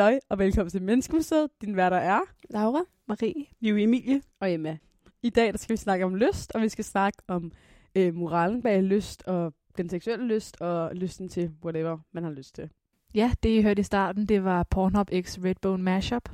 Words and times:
halløj, 0.00 0.20
og 0.28 0.38
velkommen 0.38 0.70
til 0.70 0.82
Menneskemuseet. 0.82 1.50
Din 1.60 1.76
værter 1.76 1.96
er 1.96 2.20
Laura? 2.50 2.84
Marie. 3.06 3.46
Liv 3.60 3.74
Emilie 3.76 4.22
og 4.40 4.52
Emma. 4.52 4.78
I 5.22 5.30
dag 5.30 5.52
der 5.52 5.58
skal 5.58 5.72
vi 5.72 5.76
snakke 5.76 6.04
om 6.04 6.14
lyst, 6.14 6.52
og 6.54 6.62
vi 6.62 6.68
skal 6.68 6.84
snakke 6.84 7.18
om 7.28 7.52
øh, 7.94 8.14
moralen 8.14 8.62
bag 8.62 8.82
lyst, 8.82 9.22
og 9.22 9.54
den 9.76 9.88
seksuelle 9.88 10.26
lyst, 10.26 10.60
og 10.60 10.94
lysten 10.94 11.28
til 11.28 11.50
whatever 11.64 11.98
man 12.12 12.24
har 12.24 12.30
lyst 12.30 12.54
til. 12.54 12.70
Ja, 13.14 13.32
det 13.42 13.48
I 13.48 13.62
hørte 13.62 13.80
i 13.80 13.82
starten, 13.82 14.26
det 14.26 14.44
var 14.44 14.62
Pornhub 14.62 15.10
X 15.20 15.38
Redbone 15.38 15.82
Mashup. 15.82 16.28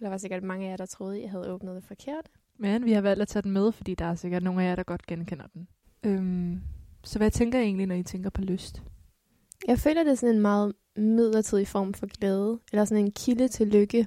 Der 0.00 0.08
var 0.08 0.16
sikkert 0.16 0.42
mange 0.42 0.66
af 0.66 0.70
jer, 0.70 0.76
der 0.76 0.86
troede, 0.86 1.22
jeg 1.22 1.30
havde 1.30 1.52
åbnet 1.52 1.76
det 1.76 1.84
forkert. 1.84 2.30
Men 2.58 2.84
vi 2.84 2.92
har 2.92 3.00
valgt 3.00 3.22
at 3.22 3.28
tage 3.28 3.42
den 3.42 3.50
med, 3.50 3.72
fordi 3.72 3.94
der 3.94 4.04
er 4.04 4.14
sikkert 4.14 4.42
nogle 4.42 4.62
af 4.62 4.68
jer, 4.68 4.76
der 4.76 4.82
godt 4.82 5.06
genkender 5.06 5.46
den. 5.54 5.68
Øhm, 6.02 6.60
så 7.04 7.18
hvad 7.18 7.30
tænker 7.30 7.58
I 7.58 7.62
egentlig, 7.62 7.86
når 7.86 7.94
I 7.94 8.02
tænker 8.02 8.30
på 8.30 8.40
lyst? 8.40 8.82
Jeg 9.66 9.78
føler, 9.78 10.04
det 10.04 10.10
er 10.10 10.14
sådan 10.14 10.34
en 10.34 10.42
meget 10.42 10.72
midlertidig 10.96 11.68
form 11.68 11.94
for 11.94 12.06
glæde, 12.18 12.58
eller 12.72 12.84
sådan 12.84 13.04
en 13.04 13.12
kilde 13.12 13.48
til 13.48 13.66
lykke. 13.66 14.06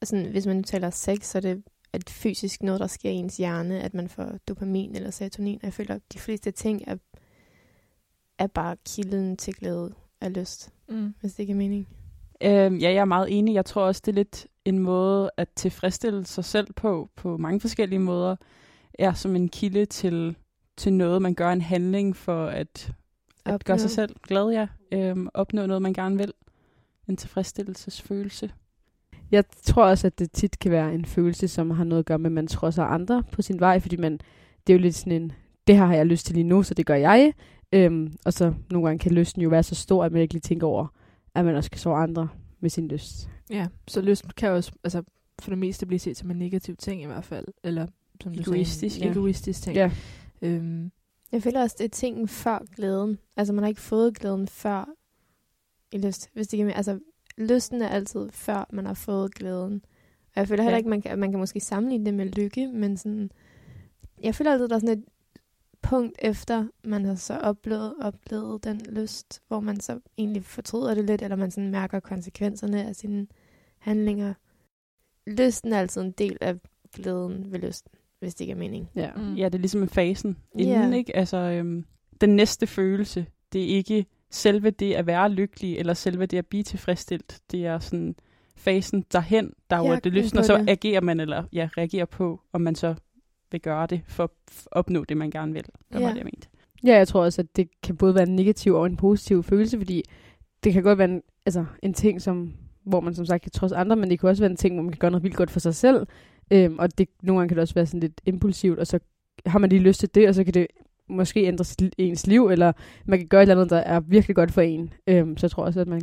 Altså, 0.00 0.28
hvis 0.30 0.46
man 0.46 0.56
nu 0.56 0.62
taler 0.62 0.90
sex, 0.90 1.24
så 1.24 1.38
er 1.38 1.42
det 1.42 1.62
et 1.94 2.10
fysisk 2.10 2.62
noget, 2.62 2.80
der 2.80 2.86
sker 2.86 3.10
i 3.10 3.14
ens 3.14 3.36
hjerne, 3.36 3.80
at 3.80 3.94
man 3.94 4.08
får 4.08 4.32
dopamin 4.48 4.96
eller 4.96 5.10
serotonin. 5.10 5.60
Jeg 5.62 5.72
føler, 5.72 5.94
at 5.94 6.02
de 6.12 6.18
fleste 6.18 6.50
ting 6.50 6.82
er, 6.86 6.96
er 8.38 8.46
bare 8.46 8.76
kilden 8.86 9.36
til 9.36 9.54
glæde 9.54 9.94
af 10.20 10.34
lyst, 10.34 10.72
Mm. 10.88 11.14
hvis 11.20 11.32
det 11.32 11.40
ikke 11.40 11.52
er 11.52 11.56
mening. 11.56 11.88
Øhm, 12.42 12.76
ja, 12.76 12.88
jeg 12.88 13.00
er 13.00 13.04
meget 13.04 13.38
enig. 13.38 13.54
Jeg 13.54 13.64
tror 13.64 13.82
også, 13.82 14.02
det 14.04 14.12
er 14.12 14.14
lidt 14.16 14.46
en 14.64 14.78
måde 14.78 15.30
at 15.36 15.48
tilfredsstille 15.56 16.26
sig 16.26 16.44
selv 16.44 16.72
på, 16.72 17.08
på 17.16 17.36
mange 17.36 17.60
forskellige 17.60 17.98
måder, 17.98 18.36
er 18.98 19.12
som 19.12 19.36
en 19.36 19.48
kilde 19.48 19.86
til, 19.86 20.36
til 20.76 20.92
noget, 20.92 21.22
man 21.22 21.34
gør 21.34 21.50
en 21.52 21.60
handling 21.60 22.16
for 22.16 22.46
at, 22.46 22.90
at 23.48 23.54
Opnå. 23.54 23.64
gøre 23.66 23.78
sig 23.78 23.90
selv 23.90 24.16
glad, 24.22 24.50
ja. 24.50 24.66
Øhm, 24.92 25.28
opnå 25.34 25.66
noget, 25.66 25.82
man 25.82 25.92
gerne 25.92 26.18
vil. 26.18 26.32
En 27.08 27.16
tilfredsstillelsesfølelse. 27.16 28.50
Jeg 29.30 29.44
tror 29.62 29.84
også, 29.84 30.06
at 30.06 30.18
det 30.18 30.32
tit 30.32 30.58
kan 30.58 30.70
være 30.70 30.94
en 30.94 31.04
følelse, 31.04 31.48
som 31.48 31.70
har 31.70 31.84
noget 31.84 32.02
at 32.02 32.06
gøre 32.06 32.18
med, 32.18 32.30
at 32.30 32.34
man 32.34 32.46
trodser 32.46 32.82
andre 32.82 33.22
på 33.32 33.42
sin 33.42 33.60
vej, 33.60 33.80
fordi 33.80 33.96
man, 33.96 34.12
det 34.66 34.72
er 34.72 34.74
jo 34.74 34.82
lidt 34.82 34.94
sådan 34.94 35.12
en, 35.22 35.32
det 35.66 35.76
her 35.76 35.86
har 35.86 35.94
jeg 35.94 36.06
lyst 36.06 36.26
til 36.26 36.34
lige 36.34 36.44
nu, 36.44 36.62
så 36.62 36.74
det 36.74 36.86
gør 36.86 36.94
jeg. 36.94 37.32
Øhm, 37.72 38.12
og 38.24 38.32
så 38.32 38.54
nogle 38.70 38.86
gange 38.88 38.98
kan 38.98 39.12
lysten 39.12 39.42
jo 39.42 39.48
være 39.48 39.62
så 39.62 39.74
stor, 39.74 40.04
at 40.04 40.12
man 40.12 40.22
ikke 40.22 40.34
lige 40.34 40.40
tænker 40.40 40.66
over, 40.66 40.86
at 41.34 41.44
man 41.44 41.54
også 41.54 41.70
kan 41.70 41.80
sove 41.80 41.96
andre 41.96 42.28
med 42.60 42.70
sin 42.70 42.88
lyst. 42.88 43.28
Ja, 43.50 43.66
så 43.88 44.00
lyst 44.00 44.34
kan 44.36 44.50
også 44.50 44.72
altså, 44.84 45.02
for 45.40 45.50
det 45.50 45.58
meste 45.58 45.86
blive 45.86 45.98
set 45.98 46.16
som 46.16 46.30
en 46.30 46.36
negativ 46.36 46.76
ting 46.76 47.02
i 47.02 47.06
hvert 47.06 47.24
fald. 47.24 47.46
Eller 47.64 47.86
som 48.22 48.34
du 48.34 48.40
Egoistisk, 48.40 48.96
sagde, 48.96 49.08
en 49.08 49.12
ja. 49.12 49.18
egoistisk 49.18 49.62
ting. 49.62 49.76
Ja. 49.76 49.90
Øhm, 50.42 50.90
Jeg 51.32 51.42
føler 51.42 51.60
også, 51.62 51.76
det 51.78 51.84
er 51.84 51.88
tingen 51.88 52.28
før 52.28 52.58
glæden. 52.76 53.18
Altså, 53.36 53.52
man 53.52 53.62
har 53.62 53.68
ikke 53.68 53.80
fået 53.80 54.18
glæden 54.18 54.48
før 54.48 54.88
i 55.92 55.98
lyst. 55.98 56.30
Hvis 56.32 56.48
det 56.48 56.56
giver. 56.56 56.72
Altså, 56.72 56.98
lysten 57.38 57.82
er 57.82 57.88
altid 57.88 58.30
før, 58.30 58.66
man 58.72 58.86
har 58.86 58.94
fået 58.94 59.34
glæden. 59.34 59.84
Og 60.26 60.32
jeg 60.40 60.48
føler 60.48 60.62
heller 60.62 60.74
Ja. 60.74 60.78
ikke, 60.78 60.90
man 60.90 61.02
kan, 61.02 61.18
man 61.18 61.30
kan 61.30 61.38
måske 61.38 61.60
sammenligne 61.60 62.06
det 62.06 62.14
med 62.14 62.26
lykke, 62.26 62.68
men 62.68 62.96
sådan... 62.96 63.30
Jeg 64.22 64.34
føler 64.34 64.52
altid, 64.52 64.68
der 64.68 64.74
er 64.74 64.80
sådan 64.80 64.98
et 64.98 65.04
punkt 65.82 66.16
efter, 66.18 66.66
man 66.84 67.04
har 67.04 67.14
så 67.14 67.38
oplevet, 67.38 67.94
oplevet 68.00 68.64
den 68.64 68.80
lyst, 68.88 69.42
hvor 69.48 69.60
man 69.60 69.80
så 69.80 70.00
egentlig 70.18 70.44
fortryder 70.44 70.94
det 70.94 71.04
lidt, 71.04 71.22
eller 71.22 71.36
man 71.36 71.50
sådan 71.50 71.70
mærker 71.70 72.00
konsekvenserne 72.00 72.84
af 72.84 72.96
sine 72.96 73.26
handlinger. 73.78 74.34
Lysten 75.26 75.72
er 75.72 75.78
altid 75.78 76.02
en 76.02 76.12
del 76.12 76.38
af 76.40 76.56
glæden 76.92 77.52
ved 77.52 77.58
lysten, 77.58 77.92
hvis 78.20 78.34
det 78.34 78.40
ikke 78.40 78.52
er 78.52 78.56
mening. 78.56 78.90
Ja. 78.96 79.10
mm. 79.16 79.34
Ja, 79.34 79.44
det 79.44 79.54
er 79.54 79.58
ligesom 79.58 79.82
en 79.82 79.88
fasen 79.88 80.36
inden, 80.58 80.90
Ja. 80.92 80.96
ikke? 80.96 81.16
Altså, 81.16 81.36
øhm, 81.36 81.84
den 82.20 82.36
næste 82.36 82.66
følelse, 82.66 83.26
det 83.52 83.62
er 83.62 83.66
ikke 83.76 84.06
selve 84.30 84.70
det 84.70 84.94
at 84.94 85.06
være 85.06 85.30
lykkelig, 85.30 85.78
eller 85.78 85.94
selve 85.94 86.26
det 86.26 86.38
at 86.38 86.46
blive 86.46 86.62
tilfredsstillet. 86.62 87.38
Det 87.50 87.66
er 87.66 87.78
sådan 87.78 88.14
fasen 88.56 89.04
derhen, 89.12 89.52
der 89.70 89.76
er 89.76 89.80
jo 89.80 89.92
Jagten 89.92 90.12
det 90.12 90.22
lysten, 90.22 90.38
og 90.38 90.44
så 90.44 90.56
det. 90.58 90.68
agerer 90.68 91.00
man, 91.00 91.20
eller 91.20 91.44
ja, 91.52 91.68
reagerer 91.78 92.04
på, 92.04 92.40
om 92.52 92.60
man 92.60 92.74
så 92.74 92.94
vil 93.50 93.60
gøre 93.60 93.86
det, 93.86 94.00
for 94.06 94.24
at 94.24 94.30
opnå 94.72 95.04
det, 95.04 95.16
man 95.16 95.30
gerne 95.30 95.52
vil. 95.52 95.64
Det 95.64 95.74
var 95.92 96.00
Ja. 96.00 96.08
det, 96.08 96.16
jeg 96.16 96.24
mente. 96.24 96.48
Ja, 96.84 96.96
jeg 96.96 97.08
tror 97.08 97.24
også, 97.24 97.42
at 97.42 97.56
det 97.56 97.68
kan 97.82 97.96
både 97.96 98.14
være 98.14 98.28
en 98.28 98.36
negativ 98.36 98.74
og 98.74 98.86
en 98.86 98.96
positiv 98.96 99.42
følelse, 99.42 99.78
fordi 99.78 100.02
det 100.64 100.72
kan 100.72 100.82
godt 100.82 100.98
være 100.98 101.08
en, 101.10 101.22
altså, 101.46 101.64
en 101.82 101.94
ting, 101.94 102.22
som, 102.22 102.52
hvor 102.84 103.00
man 103.00 103.14
som 103.14 103.26
sagt 103.26 103.42
kan 103.42 103.50
trodse 103.52 103.76
andre, 103.76 103.96
men 103.96 104.10
det 104.10 104.20
kan 104.20 104.28
også 104.28 104.42
være 104.42 104.50
en 104.50 104.56
ting, 104.56 104.74
hvor 104.74 104.82
man 104.82 104.92
kan 104.92 104.98
gøre 104.98 105.10
noget 105.10 105.22
vildt 105.22 105.36
godt 105.36 105.50
for 105.50 105.60
sig 105.60 105.74
selv. 105.74 106.06
Øhm, 106.50 106.78
og 106.78 106.98
det, 106.98 107.08
nogle 107.22 107.38
gange 107.40 107.48
kan 107.48 107.56
det 107.56 107.62
også 107.62 107.74
være 107.74 107.86
sådan 107.86 108.00
lidt 108.00 108.20
impulsivt, 108.26 108.78
og 108.78 108.86
så 108.86 108.98
har 109.46 109.58
man 109.58 109.70
lige 109.70 109.82
lyst 109.82 110.00
til 110.00 110.14
det, 110.14 110.28
og 110.28 110.34
så 110.34 110.44
kan 110.44 110.54
det 110.54 110.66
måske 111.08 111.44
ændre 111.44 111.64
sit- 111.64 111.94
ens 111.98 112.26
liv, 112.26 112.46
eller 112.48 112.72
man 113.06 113.18
kan 113.18 113.28
gøre 113.28 113.42
et 113.42 113.48
eller 113.50 113.54
andet, 113.54 113.70
der 113.70 113.76
er 113.76 114.00
virkelig 114.00 114.36
godt 114.36 114.52
for 114.52 114.60
en. 114.60 114.92
Øhm, 115.06 115.36
så 115.36 115.46
jeg 115.46 115.50
tror 115.50 115.64
også, 115.64 115.80
at 115.80 115.88
man 115.88 116.00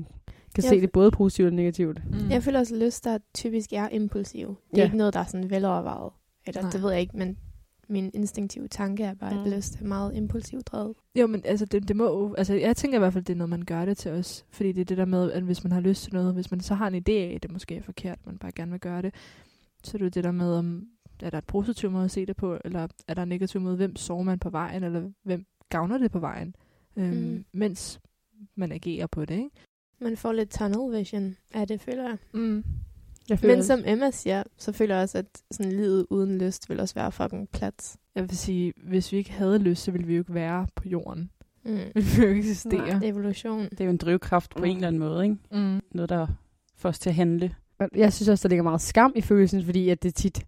kan 0.55 0.63
Ja, 0.63 0.69
se 0.69 0.81
det 0.81 0.91
både 0.91 1.11
positivt 1.11 1.47
og 1.47 1.53
negativt. 1.53 2.01
Mm. 2.11 2.29
Jeg 2.29 2.43
føler 2.43 2.59
også, 2.59 2.75
at 2.75 2.81
lyst, 2.81 3.03
der 3.03 3.17
typisk 3.33 3.73
er 3.73 3.89
impulsiv. 3.89 4.47
Det 4.47 4.77
er 4.77 4.81
Ja. 4.81 4.83
ikke 4.83 4.97
noget, 4.97 5.13
der 5.13 5.19
er 5.19 5.25
sådan 5.25 5.49
velovervejet. 5.49 6.11
Eller 6.47 6.61
Nej. 6.61 6.71
det 6.71 6.83
ved 6.83 6.91
jeg 6.91 7.01
ikke, 7.01 7.17
men 7.17 7.37
min 7.89 8.11
instinktive 8.13 8.67
tanke 8.67 9.03
er 9.03 9.13
bare, 9.13 9.31
at 9.31 9.45
Mm. 9.47 9.51
lyst 9.51 9.81
er 9.81 9.85
meget 9.85 10.15
impulsivt 10.15 10.67
drevet. 10.67 10.93
Jo, 11.19 11.27
men 11.27 11.41
altså, 11.45 11.65
det, 11.65 11.87
det 11.87 11.95
må 11.95 12.03
jo- 12.03 12.33
altså, 12.37 12.53
jeg 12.53 12.75
tænker 12.77 12.97
i 12.97 12.99
hvert 12.99 13.13
fald, 13.13 13.23
det 13.23 13.33
er 13.33 13.37
noget, 13.37 13.49
man 13.49 13.61
gør 13.61 13.85
det 13.85 13.97
til 13.97 14.11
os. 14.11 14.45
Fordi 14.51 14.71
det 14.71 14.81
er 14.81 14.85
det 14.85 14.97
der 14.97 15.05
med, 15.05 15.31
at 15.31 15.43
hvis 15.43 15.63
man 15.63 15.71
har 15.71 15.79
lyst 15.79 16.03
til 16.03 16.13
noget, 16.13 16.33
hvis 16.33 16.51
man 16.51 16.59
så 16.59 16.73
har 16.73 16.87
en 16.87 16.95
idé 16.95 17.11
af, 17.11 17.33
at 17.35 17.43
det 17.43 17.51
måske 17.51 17.75
er 17.75 17.81
forkert, 17.81 18.19
man 18.25 18.37
bare 18.37 18.51
gerne 18.51 18.71
vil 18.71 18.79
gøre 18.79 19.01
det, 19.01 19.13
så 19.85 19.97
er 19.97 19.99
det 19.99 20.05
jo 20.05 20.09
det 20.09 20.23
der 20.23 20.31
med, 20.31 20.53
om 20.53 20.87
er 21.23 21.29
der 21.29 21.37
et 21.37 21.45
positiv 21.45 21.91
måde 21.91 22.05
at 22.05 22.11
se 22.11 22.25
det 22.25 22.35
på, 22.35 22.57
eller 22.65 22.87
er 23.07 23.13
der 23.13 23.23
en 23.23 23.29
negativ 23.29 23.61
måde, 23.61 23.75
hvem 23.75 23.95
sover 23.95 24.23
man 24.23 24.39
på 24.39 24.49
vejen, 24.49 24.83
eller 24.83 25.11
hvem 25.23 25.45
gavner 25.69 25.97
det 25.97 26.11
på 26.11 26.19
vejen, 26.19 26.55
øhm, 26.95 27.13
Mm. 27.17 27.45
mens 27.53 27.99
man 28.55 28.71
agerer 28.71 29.07
på 29.07 29.25
det, 29.25 29.35
ikke? 29.35 29.49
Man 30.01 30.17
får 30.17 30.33
lidt 30.33 30.49
tunnel 30.49 30.99
vision 30.99 31.35
af 31.53 31.67
det, 31.67 31.81
føler 31.81 32.03
jeg. 32.03 32.17
Mm. 32.33 32.63
Jeg 33.29 33.39
føler, 33.39 33.55
Men 33.55 33.63
som 33.63 33.79
Emma 33.85 34.11
siger, 34.11 34.43
så 34.57 34.71
føler 34.71 34.95
jeg 34.95 35.03
også, 35.03 35.17
at 35.17 35.41
sådan 35.51 35.71
livet 35.71 36.05
uden 36.09 36.37
lyst 36.37 36.69
vil 36.69 36.79
også 36.79 36.95
være 36.95 37.11
fucking 37.11 37.49
plat. 37.49 37.97
Jeg 38.15 38.23
vil 38.23 38.37
sige, 38.37 38.73
hvis 38.83 39.11
vi 39.11 39.17
ikke 39.17 39.31
havde 39.31 39.59
lyst, 39.59 39.83
så 39.83 39.91
ville 39.91 40.07
vi 40.07 40.13
jo 40.15 40.19
ikke 40.21 40.33
være 40.33 40.67
på 40.75 40.87
jorden. 40.89 41.29
Mm. 41.65 41.71
Vi 41.95 42.01
ville 42.01 42.21
jo 42.23 42.27
ikke 42.27 42.39
eksistere. 42.39 42.99
Nej, 42.99 43.09
evolution. 43.09 43.63
Det 43.63 43.81
er 43.81 43.85
jo 43.85 43.91
en 43.91 43.97
drivkraft 43.97 44.51
på 44.51 44.59
Mm. 44.59 44.65
en 44.65 44.75
eller 44.75 44.87
anden 44.87 44.99
måde, 44.99 45.23
ikke? 45.23 45.37
Mm. 45.51 45.81
Noget, 45.91 46.09
der 46.09 46.27
får 46.75 46.89
os 46.89 46.99
til 46.99 47.09
at 47.09 47.15
handle. 47.15 47.55
Jeg 47.95 48.13
synes 48.13 48.29
også, 48.29 48.43
der 48.43 48.49
ligger 48.49 48.63
meget 48.63 48.81
skam 48.81 49.13
i 49.15 49.21
følelsen, 49.21 49.65
fordi 49.65 49.89
at 49.89 50.03
det 50.03 50.15
tit, 50.15 50.45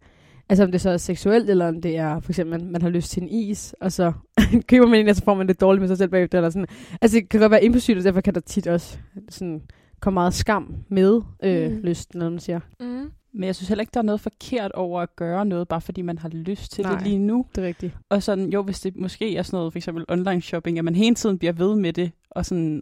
altså 0.49 0.63
om 0.63 0.71
det 0.71 0.81
så 0.81 0.89
er 0.89 0.97
seksuelt, 0.97 1.49
eller 1.49 1.67
om 1.67 1.81
det 1.81 1.97
er 1.97 2.19
for 2.19 2.31
eksempel, 2.31 2.59
man, 2.59 2.71
man 2.71 2.81
har 2.81 2.89
lyst 2.89 3.11
til 3.11 3.23
en 3.23 3.29
is, 3.29 3.75
og 3.81 3.91
så 3.91 4.13
køber 4.69 4.88
man 4.88 4.99
en, 4.99 5.09
og 5.09 5.15
så 5.15 5.23
får 5.23 5.35
man 5.35 5.47
det 5.47 5.61
dårligt 5.61 5.81
med 5.81 5.88
sig 5.88 5.97
selv 5.97 6.09
bagefter, 6.09 6.38
eller 6.38 6.49
sådan. 6.49 6.67
Altså 7.01 7.17
det 7.17 7.29
kan 7.29 7.39
godt 7.39 7.51
være 7.51 7.63
impulsivt, 7.63 7.97
og 7.97 8.03
derfor 8.03 8.21
kan 8.21 8.33
der 8.33 8.39
tit 8.39 8.67
også 8.67 8.97
sådan 9.29 9.61
komme 9.99 10.13
meget 10.13 10.33
skam 10.33 10.75
med 10.89 11.21
øh, 11.43 11.71
mm. 11.71 11.77
lysten, 11.83 12.19
når 12.19 12.29
man 12.29 12.39
siger. 12.39 12.59
Mm. 12.79 13.11
Men 13.33 13.44
jeg 13.44 13.55
synes 13.55 13.69
heller 13.69 13.81
ikke, 13.81 13.91
der 13.94 13.99
er 13.99 14.03
noget 14.03 14.21
forkert 14.21 14.71
over 14.71 15.01
at 15.01 15.15
gøre 15.15 15.45
noget, 15.45 15.67
bare 15.67 15.81
fordi 15.81 16.01
man 16.01 16.17
har 16.17 16.29
lyst 16.29 16.71
til 16.71 16.83
Nej. 16.83 16.94
det 16.94 17.07
lige 17.07 17.19
nu. 17.19 17.45
Det 17.55 17.63
er 17.63 17.67
rigtigt. 17.67 17.97
Og 18.09 18.23
sådan, 18.23 18.49
jo, 18.49 18.61
hvis 18.61 18.79
det 18.79 18.95
måske 18.95 19.38
er 19.38 19.44
sådan 19.44 19.57
noget, 19.57 19.73
for 19.73 19.77
eksempel 19.77 20.05
online 20.09 20.41
shopping, 20.41 20.77
at 20.77 20.85
man 20.85 20.95
hele 20.95 21.15
tiden 21.15 21.38
bliver 21.38 21.53
ved 21.53 21.75
med 21.75 21.94
det, 21.94 22.11
og 22.31 22.45
sådan, 22.45 22.81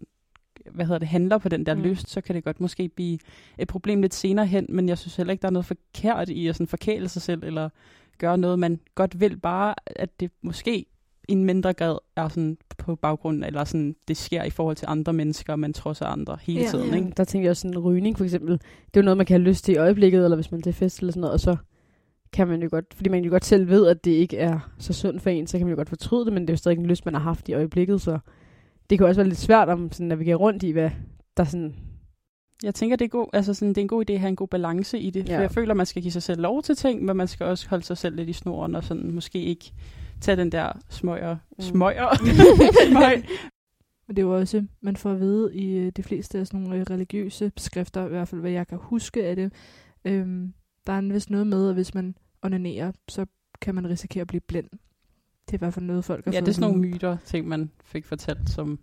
hvad 0.71 0.85
hedder 0.85 0.99
det, 0.99 1.07
handler 1.07 1.37
på 1.37 1.49
den 1.49 1.65
der 1.65 1.75
Mm. 1.75 1.81
lyst, 1.81 2.09
så 2.09 2.21
kan 2.21 2.35
det 2.35 2.43
godt 2.43 2.59
måske 2.61 2.89
blive 2.89 3.19
et 3.57 3.67
problem 3.67 4.01
lidt 4.01 4.13
senere 4.13 4.45
hen, 4.45 4.65
men 4.69 4.89
jeg 4.89 4.97
synes 4.97 5.15
heller 5.15 5.31
ikke, 5.31 5.41
der 5.41 5.47
er 5.47 5.51
noget 5.51 5.65
forkert 5.65 6.29
i 6.29 6.47
at 6.47 6.55
sådan 6.55 6.67
forkæle 6.67 7.09
sig 7.09 7.21
selv, 7.21 7.43
eller 7.43 7.69
gøre 8.17 8.37
noget, 8.37 8.59
man 8.59 8.79
godt 8.95 9.19
vil, 9.19 9.37
bare 9.37 9.75
at 9.85 10.19
det 10.19 10.31
måske 10.41 10.85
i 11.29 11.33
en 11.33 11.44
mindre 11.45 11.73
grad 11.73 11.97
er 12.15 12.27
sådan 12.29 12.57
på 12.77 12.95
baggrund, 12.95 13.44
eller 13.45 13.63
sådan, 13.63 13.95
det 14.07 14.17
sker 14.17 14.44
i 14.44 14.50
forhold 14.50 14.75
til 14.75 14.85
andre 14.89 15.13
mennesker, 15.13 15.53
og 15.53 15.59
man 15.59 15.73
trodser 15.73 16.06
andre 16.06 16.38
hele 16.41 16.59
Ja. 16.62 16.68
tiden, 16.69 16.89
Ja. 16.89 16.95
ikke? 16.95 17.11
Der 17.18 17.23
tænker 17.23 17.45
jeg 17.45 17.50
også 17.51 17.61
sådan 17.61 17.79
rygning 17.79 18.18
for 18.18 18.23
eksempel. 18.23 18.51
Det 18.51 18.97
er 18.97 19.01
jo 19.01 19.01
noget, 19.01 19.18
man 19.18 19.25
kan 19.25 19.33
have 19.41 19.50
lyst 19.50 19.65
til 19.65 19.73
i 19.73 19.77
øjeblikket, 19.77 20.23
eller 20.23 20.35
hvis 20.35 20.51
man 20.51 20.59
er 20.59 20.63
til 20.63 20.73
fest 20.73 21.00
eller 21.00 21.11
sådan 21.11 21.21
noget, 21.21 21.33
og 21.33 21.39
så 21.39 21.56
kan 22.33 22.47
man 22.47 22.61
jo 22.61 22.68
godt, 22.71 22.85
fordi 22.94 23.09
man 23.09 23.23
jo 23.23 23.29
godt 23.29 23.45
selv 23.45 23.68
ved, 23.69 23.88
at 23.88 24.06
det 24.06 24.11
ikke 24.11 24.38
er 24.38 24.59
så 24.79 24.94
sundt 24.94 25.21
for 25.21 25.29
en, 25.29 25.47
så 25.47 25.57
kan 25.57 25.68
man 25.68 25.71
jo 25.71 25.77
godt 25.77 25.89
fortryde 25.89 26.25
det, 26.25 26.33
men 26.33 26.41
det 26.44 26.50
er 26.50 26.53
jo 26.53 26.57
stadig 26.57 26.77
en 26.77 26.85
lyst, 26.85 27.06
man 27.06 27.13
har 27.13 27.21
haft 27.21 27.50
i 27.50 27.53
øjeblikket, 27.53 28.01
så 28.01 28.19
det 28.89 28.97
kan 28.97 29.07
også 29.07 29.21
være 29.21 29.27
lidt 29.29 29.39
svært 29.39 29.69
om 29.69 29.91
sådan, 29.91 30.05
at 30.05 30.09
navigere 30.09 30.35
rundt 30.35 30.63
i, 30.63 30.69
hvad 30.71 30.89
der 31.37 31.43
sådan... 31.43 31.75
Jeg 32.63 32.75
tænker, 32.75 32.95
det 32.95 33.05
er, 33.05 33.09
god, 33.09 33.27
altså 33.33 33.53
sådan, 33.53 33.69
det 33.69 33.77
er 33.77 33.81
en 33.81 33.87
god 33.87 34.09
idé 34.09 34.13
at 34.13 34.19
have 34.19 34.29
en 34.29 34.35
god 34.35 34.47
balance 34.47 34.99
i 34.99 35.09
det. 35.09 35.29
Ja. 35.29 35.35
For 35.37 35.41
jeg 35.41 35.51
føler, 35.51 35.73
man 35.73 35.85
skal 35.85 36.01
give 36.01 36.11
sig 36.11 36.23
selv 36.23 36.41
lov 36.41 36.63
til 36.63 36.75
ting, 36.75 37.05
men 37.05 37.17
man 37.17 37.27
skal 37.27 37.45
også 37.45 37.69
holde 37.69 37.83
sig 37.83 37.97
selv 37.97 38.15
lidt 38.15 38.29
i 38.29 38.33
snoren, 38.33 38.75
og 38.75 38.83
sådan 38.83 39.11
måske 39.11 39.39
ikke 39.43 39.71
tage 40.21 40.37
den 40.37 40.51
der 40.51 40.71
smøger, 40.89 41.37
Mm. 41.57 41.61
smøger, 41.63 42.15
smøg. 42.91 43.25
Men 44.07 44.15
det 44.15 44.21
er 44.21 44.25
jo 44.27 44.35
også, 44.35 44.65
man 44.81 44.95
får 44.95 45.11
at 45.11 45.19
vide 45.19 45.55
i 45.55 45.77
øh, 45.77 45.91
de 45.97 46.03
fleste 46.03 46.39
af 46.39 46.47
sådan 46.47 46.59
nogle 46.59 46.77
øh, 46.79 46.85
religiøse 46.89 47.51
skrifter, 47.57 48.05
i 48.05 48.09
hvert 48.09 48.27
fald 48.27 48.41
hvad 48.41 48.51
jeg 48.51 48.67
kan 48.67 48.77
huske 48.81 49.25
af 49.25 49.35
det, 49.35 49.53
øhm, 50.05 50.53
der 50.87 50.93
er 50.93 51.01
vist 51.01 51.29
noget 51.29 51.47
med, 51.47 51.69
at 51.69 51.73
hvis 51.75 51.93
man 51.93 52.15
onanerer, 52.41 52.91
så 53.09 53.25
kan 53.61 53.75
man 53.75 53.89
risikere 53.89 54.21
at 54.21 54.27
blive 54.27 54.41
blind. 54.41 54.67
Det 55.45 55.53
er 55.53 55.57
i 55.57 55.59
hvert 55.59 55.74
fald 55.74 55.86
noget, 55.86 56.06
folk 56.06 56.25
har 56.25 56.31
Ja, 56.31 56.39
det 56.39 56.47
er 56.47 56.51
sådan 56.51 56.69
nogle 56.71 56.88
myter, 56.88 57.18
ting 57.25 57.47
man 57.47 57.71
fik 57.83 58.06
fortalt 58.06 58.50
som, 58.50 58.80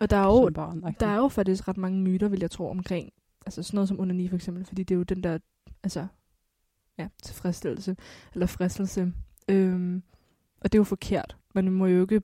Og 0.00 0.10
der 0.10 0.16
er 0.16 0.24
jo, 0.26 0.50
barn. 0.54 0.94
der 1.00 1.06
er 1.06 1.16
jo 1.16 1.28
faktisk 1.28 1.68
ret 1.68 1.76
mange 1.76 2.00
myter, 2.00 2.28
vil 2.28 2.40
jeg 2.40 2.50
tro, 2.50 2.70
omkring 2.70 3.12
altså 3.46 3.62
sådan 3.62 3.76
noget 3.76 3.88
som 3.88 4.00
onani 4.00 4.28
for 4.28 4.36
eksempel, 4.36 4.64
fordi 4.64 4.82
det 4.82 4.94
er 4.94 4.98
jo 4.98 5.02
den 5.02 5.22
der, 5.22 5.38
altså, 5.82 6.06
ja, 6.98 7.08
tilfredsstillelse, 7.22 7.96
eller 8.34 8.46
fristelse. 8.46 9.12
Øhm, 9.48 10.02
og 10.60 10.72
det 10.72 10.78
er 10.78 10.80
jo 10.80 10.84
forkert. 10.84 11.36
Man 11.54 11.72
må 11.72 11.86
jo 11.86 12.00
ikke, 12.00 12.22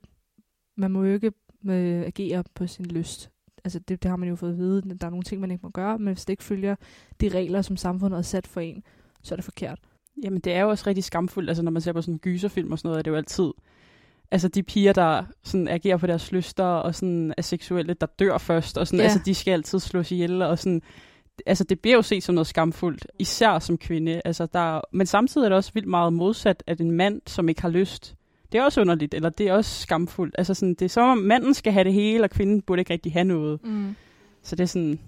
man 0.75 0.91
må 0.91 1.03
jo 1.03 1.13
ikke 1.13 1.31
øh, 1.65 2.01
agere 2.01 2.43
på 2.55 2.67
sin 2.67 2.85
lyst. 2.85 3.31
altså 3.63 3.79
det, 3.79 4.03
det 4.03 4.09
har 4.09 4.15
man 4.15 4.29
jo 4.29 4.35
fået 4.35 4.51
at 4.51 4.57
vide, 4.57 4.81
der 4.81 5.05
er 5.05 5.09
nogle 5.09 5.23
ting, 5.23 5.41
man 5.41 5.51
ikke 5.51 5.63
må 5.63 5.69
gøre, 5.69 5.97
men 5.99 6.13
hvis 6.13 6.25
det 6.25 6.33
ikke 6.33 6.43
følger 6.43 6.75
de 7.21 7.29
regler, 7.29 7.61
som 7.61 7.77
samfundet 7.77 8.17
har 8.17 8.21
sat 8.23 8.47
for 8.47 8.61
en, 8.61 8.83
så 9.21 9.33
er 9.33 9.35
det 9.35 9.45
forkert. 9.45 9.79
Jamen, 10.23 10.39
det 10.39 10.53
er 10.53 10.61
jo 10.61 10.69
også 10.69 10.83
rigtig 10.87 11.03
skamfuldt, 11.03 11.49
altså 11.49 11.63
når 11.63 11.71
man 11.71 11.81
ser 11.81 11.93
på 11.93 12.01
sådan 12.01 12.13
en 12.13 12.19
gyserfilm 12.19 12.71
og 12.71 12.79
sådan 12.79 12.89
noget, 12.89 12.99
er 12.99 13.03
det 13.03 13.11
jo 13.11 13.15
altid, 13.15 13.51
altså 14.31 14.47
de 14.47 14.63
piger, 14.63 14.93
der 14.93 15.23
sådan 15.43 15.67
agerer 15.67 15.97
på 15.97 16.07
deres 16.07 16.31
lyster 16.31 16.63
og 16.63 16.95
sådan 16.95 17.33
er 17.37 17.41
seksuelle, 17.41 17.93
der 17.93 18.07
dør 18.19 18.37
først, 18.37 18.77
og 18.77 18.87
sådan, 18.87 18.99
Ja. 18.99 19.03
altså 19.03 19.19
de 19.25 19.35
skal 19.35 19.51
altid 19.51 19.79
slås 19.79 20.11
ihjel, 20.11 20.41
og 20.41 20.59
sådan, 20.59 20.81
altså 21.45 21.63
det 21.63 21.79
bliver 21.79 21.95
jo 21.95 22.01
set 22.01 22.23
som 22.23 22.35
noget 22.35 22.47
skamfuldt, 22.47 23.07
især 23.19 23.59
som 23.59 23.77
kvinde, 23.77 24.21
altså 24.25 24.45
der, 24.45 24.81
men 24.93 25.07
samtidig 25.07 25.45
er 25.45 25.49
det 25.49 25.55
også 25.55 25.71
vildt 25.73 25.87
meget 25.87 26.13
modsat, 26.13 26.63
at 26.67 26.81
en 26.81 26.91
mand, 26.91 27.21
som 27.27 27.49
ikke 27.49 27.61
har 27.61 27.69
lyst, 27.69 28.15
det 28.51 28.57
er 28.57 28.63
også 28.63 28.81
underligt, 28.81 29.13
eller 29.13 29.29
det 29.29 29.47
er 29.47 29.53
også 29.53 29.81
skamfuldt, 29.81 30.35
altså 30.37 30.53
sådan, 30.53 30.73
det 30.73 30.81
er 30.85 30.89
som 30.89 31.09
om 31.09 31.17
manden 31.17 31.53
skal 31.53 31.73
have 31.73 31.83
det 31.83 31.93
hele, 31.93 32.23
og 32.23 32.29
kvinden 32.29 32.61
burde 32.61 32.79
ikke 32.79 32.93
rigtig 32.93 33.13
have 33.13 33.23
noget, 33.23 33.59
Mm. 33.63 33.95
så 34.43 34.55
det 34.55 34.63
er 34.63 34.67
sådan, 34.67 34.99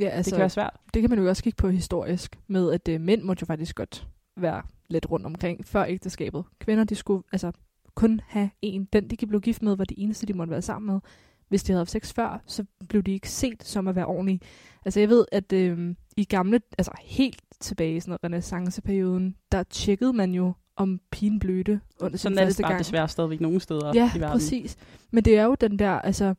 Ja, 0.00 0.04
altså, 0.04 0.16
altså, 0.16 0.30
det 0.30 0.34
kan 0.36 0.40
være 0.40 0.50
svært. 0.50 0.76
det 0.94 1.02
kan 1.02 1.10
man 1.10 1.18
jo 1.18 1.28
også 1.28 1.42
kigge 1.42 1.56
på 1.56 1.68
historisk, 1.68 2.38
med 2.46 2.72
at 2.72 2.88
øh, 2.88 3.00
mænd 3.00 3.22
måtte 3.22 3.40
jo 3.40 3.46
faktisk 3.46 3.76
godt 3.76 4.06
være 4.36 4.62
lidt 4.88 5.10
rundt 5.10 5.26
omkring 5.26 5.66
før 5.66 5.84
ægteskabet. 5.84 6.44
Kvinder, 6.58 6.84
de 6.84 6.94
skulle 6.94 7.22
altså 7.32 7.52
kun 7.94 8.20
have 8.26 8.50
en. 8.62 8.88
Den, 8.92 9.08
de 9.08 9.26
blev 9.26 9.40
gift 9.40 9.62
med, 9.62 9.76
var 9.76 9.84
de 9.84 9.98
eneste, 10.00 10.26
de 10.26 10.32
måtte 10.32 10.50
være 10.50 10.62
sammen 10.62 10.92
med. 10.92 11.00
Hvis 11.48 11.62
de 11.62 11.72
havde 11.72 11.80
haft 11.80 11.90
sex 11.90 12.12
før, 12.14 12.42
så 12.46 12.64
blev 12.88 13.02
de 13.02 13.12
ikke 13.12 13.30
set 13.30 13.64
som 13.64 13.88
at 13.88 13.96
være 13.96 14.06
ordentlige. 14.06 14.40
Altså 14.84 15.00
jeg 15.00 15.08
ved, 15.08 15.24
at 15.32 15.52
øh, 15.52 15.94
i 16.16 16.24
gamle, 16.24 16.60
altså 16.78 16.92
helt 17.00 17.40
tilbage 17.60 17.96
i 17.96 18.00
sådan 18.00 18.18
renaissanceperioden, 18.24 19.36
der 19.52 19.62
tjekkede 19.62 20.12
man 20.12 20.34
jo, 20.34 20.52
om 20.76 21.00
pigen 21.10 21.38
blødte 21.38 21.80
under 22.00 22.18
sin 22.18 22.18
Sådan 22.18 22.38
er 22.38 22.46
det 22.46 22.56
bare 22.62 22.70
gang. 22.70 22.78
desværre 22.78 23.08
stadigvæk 23.08 23.40
nogle 23.40 23.60
steder 23.60 23.92
Ja, 23.94 24.10
i 24.16 24.20
verden. 24.20 24.32
præcis. 24.34 24.76
Men 25.10 25.24
det 25.24 25.38
er 25.38 25.44
jo 25.44 25.56
den 25.60 25.78
der, 25.78 25.90
altså... 25.90 26.34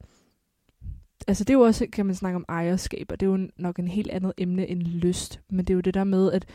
Altså 1.27 1.43
det 1.43 1.49
er 1.49 1.57
jo 1.57 1.61
også, 1.61 1.87
kan 1.93 2.05
man 2.05 2.15
snakke 2.15 2.35
om 2.35 2.45
ejerskab, 2.49 3.05
og 3.11 3.19
det 3.19 3.25
er 3.25 3.29
jo 3.31 3.47
nok 3.57 3.79
en 3.79 3.87
helt 3.87 4.09
andet 4.09 4.33
emne 4.37 4.67
end 4.69 4.81
lyst. 4.81 5.41
Men 5.49 5.65
det 5.65 5.69
er 5.73 5.75
jo 5.75 5.81
det 5.81 5.93
der 5.93 6.03
med, 6.03 6.31
at 6.31 6.45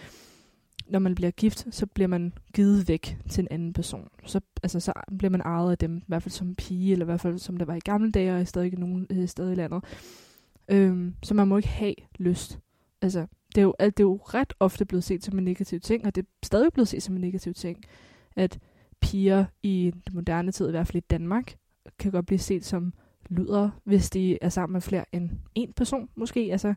når 0.88 0.99
man 0.99 1.14
bliver 1.14 1.31
gift, 1.31 1.75
så 1.75 1.87
bliver 1.87 2.08
man 2.08 2.32
givet 2.55 2.88
væk 2.88 3.19
til 3.29 3.43
en 3.43 3.49
anden 3.50 3.73
person. 3.73 4.08
Så, 4.26 4.40
altså, 4.62 4.81
så 4.81 4.93
bliver 5.19 5.31
man 5.31 5.40
ejet 5.40 5.70
af 5.70 5.79
dem, 5.79 5.96
i 5.96 6.05
hvert 6.06 6.23
fald 6.23 6.32
som 6.32 6.55
pige, 6.55 6.93
eller 6.93 7.05
i 7.05 7.11
hvert 7.11 7.20
fald 7.20 7.38
som 7.38 7.56
det 7.56 7.67
var 7.67 7.75
i 7.75 7.81
gamle 7.81 8.11
dage, 8.12 8.37
og 8.37 8.46
stadig 8.46 8.64
ikke 8.64 8.81
nogen 8.81 9.06
øh, 9.11 9.29
sted 9.29 9.52
i 9.52 9.55
landet. 9.55 9.85
Øhm, 10.69 11.14
så 11.23 11.35
man 11.35 11.49
må 11.49 11.56
ikke 11.56 11.69
have 11.69 11.94
lyst. 12.19 12.58
Altså, 13.02 13.26
det 13.55 13.58
er, 13.58 13.62
jo, 13.62 13.75
alt- 13.79 13.96
det 13.96 14.02
er 14.02 14.08
jo 14.08 14.20
ret 14.25 14.52
ofte 14.61 14.85
blevet 14.85 15.05
set 15.05 15.25
som 15.25 15.38
en 15.38 15.44
negativ 15.44 15.81
ting, 15.81 16.06
og 16.06 16.14
det 16.14 16.23
er 16.23 16.26
stadig 16.43 16.73
blevet 16.73 16.88
set 16.88 17.02
som 17.02 17.14
en 17.14 17.20
negativ 17.20 17.55
ting, 17.55 17.85
at 18.37 18.58
piger 19.00 19.44
i 19.62 19.93
den 19.94 20.14
moderne 20.14 20.52
tid, 20.52 20.69
i 20.69 20.70
hvert 20.70 20.87
fald 20.87 21.02
i 21.02 21.06
Danmark, 21.11 21.56
kan 21.99 22.12
godt 22.12 22.26
blive 22.26 22.38
set 22.38 22.64
som 22.64 22.93
lyder, 23.29 23.70
hvis 23.85 24.11
de 24.11 24.38
er 24.43 24.49
sammen 24.49 24.73
med 24.73 24.81
flere 24.81 25.05
end 25.12 25.31
en 25.55 25.73
person, 25.73 26.08
måske. 26.14 26.40
Altså, 26.52 26.75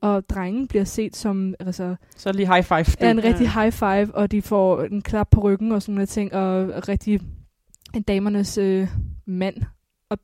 og 0.00 0.28
drengen 0.28 0.68
bliver 0.68 0.84
set 0.84 1.16
som 1.16 1.54
altså, 1.60 1.96
Så 2.16 2.32
lige 2.32 2.54
high 2.54 2.64
five. 2.64 2.84
er 3.00 3.10
en 3.10 3.24
rigtig 3.24 3.50
high 3.50 3.72
five, 3.72 4.14
og 4.14 4.32
de 4.32 4.42
får 4.42 4.82
en 4.82 5.02
klap 5.02 5.28
på 5.30 5.40
ryggen 5.40 5.72
og 5.72 5.82
sådan 5.82 5.94
noget 5.94 6.08
ting, 6.08 6.32
og 6.34 6.88
rigtig 6.88 7.20
en 7.94 8.02
damernes 8.02 8.58
øh, 8.58 8.88
mand. 9.26 9.56
Og 10.10 10.18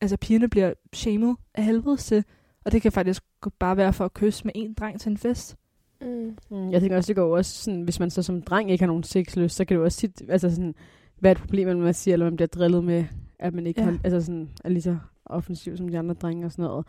altså 0.00 0.16
pigerne 0.16 0.48
bliver 0.48 0.72
shamed 0.94 1.34
af 1.54 1.64
helvede 1.64 1.96
til, 1.96 2.24
og 2.64 2.72
det 2.72 2.82
kan 2.82 2.92
faktisk 2.92 3.22
bare 3.58 3.76
være 3.76 3.92
for 3.92 4.04
at 4.04 4.14
kysse 4.14 4.44
med 4.44 4.52
en 4.54 4.74
dreng 4.74 5.00
til 5.00 5.10
en 5.10 5.18
fest. 5.18 5.56
Mm. 6.00 6.36
Mm, 6.50 6.70
Jeg 6.70 6.80
tænker 6.80 6.96
også, 6.96 7.08
det 7.08 7.16
går 7.16 7.26
jo 7.26 7.32
også 7.32 7.62
sådan, 7.62 7.82
hvis 7.82 8.00
man 8.00 8.10
så 8.10 8.22
som 8.22 8.42
dreng 8.42 8.70
ikke 8.70 8.82
har 8.82 8.86
nogen 8.86 9.02
sexlyst, 9.02 9.56
så 9.56 9.64
kan 9.64 9.74
det 9.74 9.78
jo 9.80 9.84
også 9.84 9.98
tit, 9.98 10.22
altså 10.28 10.50
sådan, 10.50 10.74
være 11.20 11.32
et 11.32 11.38
problem, 11.38 11.68
at 11.68 11.76
man 11.76 11.94
siger, 11.94 12.12
eller 12.12 12.26
man 12.26 12.36
bliver 12.36 12.46
drillet 12.48 12.84
med, 12.84 13.04
at 13.38 13.54
man 13.54 13.66
ikke 13.66 13.80
ja. 13.80 13.84
har, 13.90 13.98
altså 14.04 14.20
sådan, 14.20 14.50
er 14.64 14.68
lige 14.68 14.82
så 14.82 14.96
offensiv 15.26 15.76
som 15.76 15.88
de 15.88 15.98
andre 15.98 16.14
drenge 16.14 16.46
og 16.46 16.52
sådan 16.52 16.62
noget. 16.64 16.86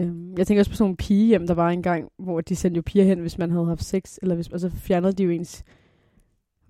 Øhm, 0.00 0.34
jeg 0.38 0.46
tænker 0.46 0.60
også 0.60 0.70
på 0.70 0.76
sådan 0.76 0.84
nogle 0.84 0.96
pigehjem, 0.96 1.46
der 1.46 1.54
var 1.54 1.70
engang, 1.70 2.08
hvor 2.18 2.40
de 2.40 2.56
sendte 2.56 2.78
jo 2.78 2.82
piger 2.86 3.04
hen, 3.04 3.18
hvis 3.18 3.38
man 3.38 3.50
havde 3.50 3.66
haft 3.66 3.84
sex, 3.84 4.18
eller 4.22 4.34
hvis, 4.34 4.48
og 4.48 4.60
så 4.60 4.70
fjernede 4.70 5.12
de 5.12 5.22
jo 5.22 5.30
ens, 5.30 5.64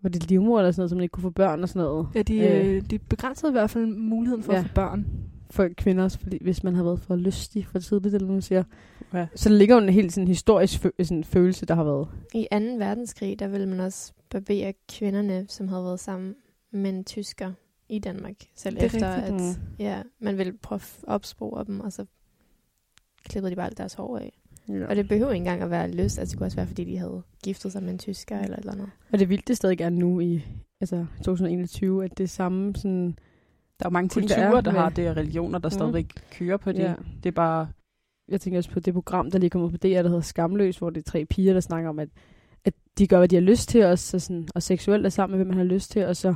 var 0.02 0.08
det 0.10 0.28
livmor 0.28 0.58
eller 0.58 0.70
sådan 0.72 0.80
noget, 0.80 0.90
så 0.90 0.96
man 0.96 1.02
ikke 1.02 1.12
kunne 1.12 1.22
få 1.22 1.30
børn 1.30 1.62
og 1.62 1.68
sådan 1.68 1.82
noget. 1.82 2.06
Ja, 2.14 2.22
de, 2.22 2.38
Øh. 2.38 2.76
øh. 2.76 2.82
de 2.90 2.98
begrænsede 2.98 3.50
i 3.50 3.52
hvert 3.52 3.70
fald 3.70 3.86
muligheden 3.86 4.42
for 4.42 4.52
ja. 4.52 4.58
At 4.58 4.64
få 4.66 4.74
børn. 4.74 5.06
For 5.50 5.68
kvinder 5.76 6.04
også, 6.04 6.18
fordi 6.18 6.38
hvis 6.42 6.64
man 6.64 6.74
har 6.74 6.82
været 6.84 7.00
for 7.00 7.16
lystig 7.16 7.66
for 7.66 7.78
tidligt, 7.78 8.14
eller 8.14 8.28
man 8.28 8.42
siger. 8.42 8.62
Ja. 9.14 9.26
Så 9.34 9.48
der 9.48 9.54
ligger 9.54 9.74
jo 9.76 9.82
en 9.82 9.88
helt 9.88 10.12
sådan 10.12 10.28
historisk 10.28 10.84
fø- 10.86 11.04
sådan 11.04 11.24
følelse, 11.24 11.66
der 11.66 11.74
har 11.74 11.84
været. 11.84 12.08
I 12.34 12.46
2. 12.52 12.56
verdenskrig, 12.78 13.38
der 13.38 13.48
ville 13.48 13.68
man 13.68 13.80
også 13.80 14.12
barbere 14.30 14.72
kvinderne, 14.88 15.46
som 15.48 15.68
havde 15.68 15.84
været 15.84 16.00
sammen 16.00 16.34
med 16.72 16.90
en 16.90 17.04
tysker 17.04 17.52
i 17.88 17.98
Danmark. 17.98 18.34
Selv 18.56 18.74
Det 18.74 18.82
er 18.82 18.86
efter, 18.86 19.16
rigtigt. 19.16 19.42
at 19.42 19.58
ja, 19.78 20.02
man 20.18 20.38
ville 20.38 20.52
prøve 20.62 20.76
at 20.76 20.98
opspore 21.06 21.64
dem, 21.64 21.80
og 21.80 21.92
så 21.92 22.04
klippede 23.24 23.50
de 23.50 23.56
bare 23.56 23.66
alt 23.66 23.78
deres 23.78 23.94
hår 23.94 24.18
af. 24.18 24.32
Ja. 24.68 24.86
Og 24.86 24.96
det 24.96 25.08
behøver 25.08 25.30
ikke 25.30 25.40
engang 25.40 25.62
at 25.62 25.70
være 25.70 25.90
lyst. 25.90 26.18
Altså, 26.18 26.32
det 26.32 26.38
kunne 26.38 26.46
også 26.46 26.56
være, 26.56 26.66
fordi 26.66 26.84
de 26.84 26.98
havde 26.98 27.22
giftet 27.44 27.72
sig 27.72 27.82
med 27.82 27.90
en 27.92 27.98
tysker 27.98 28.38
eller 28.38 28.56
et 28.56 28.60
eller 28.60 28.72
andet. 28.72 28.90
Og 29.12 29.18
det 29.18 29.28
vildt, 29.28 29.48
det 29.48 29.56
stadig 29.56 29.80
er 29.80 29.90
nu 29.90 30.20
i 30.20 30.44
altså 30.80 31.06
2021, 31.24 32.04
at 32.04 32.18
det 32.18 32.30
samme 32.30 32.74
sådan... 32.76 33.06
Der 33.78 33.86
er 33.86 33.90
jo 33.90 33.92
mange 33.92 34.08
ting, 34.08 34.28
der 34.28 34.34
kulturer, 34.34 34.56
er 34.56 34.60
der, 34.60 34.70
har 34.70 34.88
det, 34.88 35.10
og 35.10 35.16
religioner, 35.16 35.58
der 35.58 35.68
Mm. 35.68 35.70
stadigvæk 35.70 36.06
kører 36.30 36.56
på 36.56 36.72
det. 36.72 36.78
Ja. 36.78 36.94
Det 37.22 37.26
er 37.28 37.32
bare, 37.32 37.68
Jeg 38.28 38.40
tænker 38.40 38.58
også 38.58 38.70
på 38.70 38.80
det 38.80 38.94
program, 38.94 39.30
der 39.30 39.38
lige 39.38 39.50
kommer 39.50 39.68
på 39.70 39.76
DR, 39.76 39.88
der 39.88 40.02
hedder 40.08 40.20
Skamløs, 40.20 40.78
hvor 40.78 40.90
det 40.90 41.00
er 41.06 41.10
tre 41.10 41.24
piger, 41.24 41.52
der 41.52 41.60
snakker 41.60 41.88
om, 41.90 41.98
at, 41.98 42.08
at 42.64 42.74
de 42.98 43.06
gør, 43.06 43.18
hvad 43.18 43.28
de 43.28 43.36
har 43.36 43.40
lyst 43.40 43.68
til, 43.68 43.84
og, 43.84 43.98
så 43.98 44.18
sådan, 44.18 44.48
og 44.54 44.62
seksuelt 44.62 45.06
er 45.06 45.10
sammen 45.10 45.38
med, 45.38 45.44
hvad 45.44 45.54
man 45.54 45.66
har 45.66 45.74
lyst 45.74 45.90
til, 45.90 46.06
og 46.06 46.16
så 46.16 46.34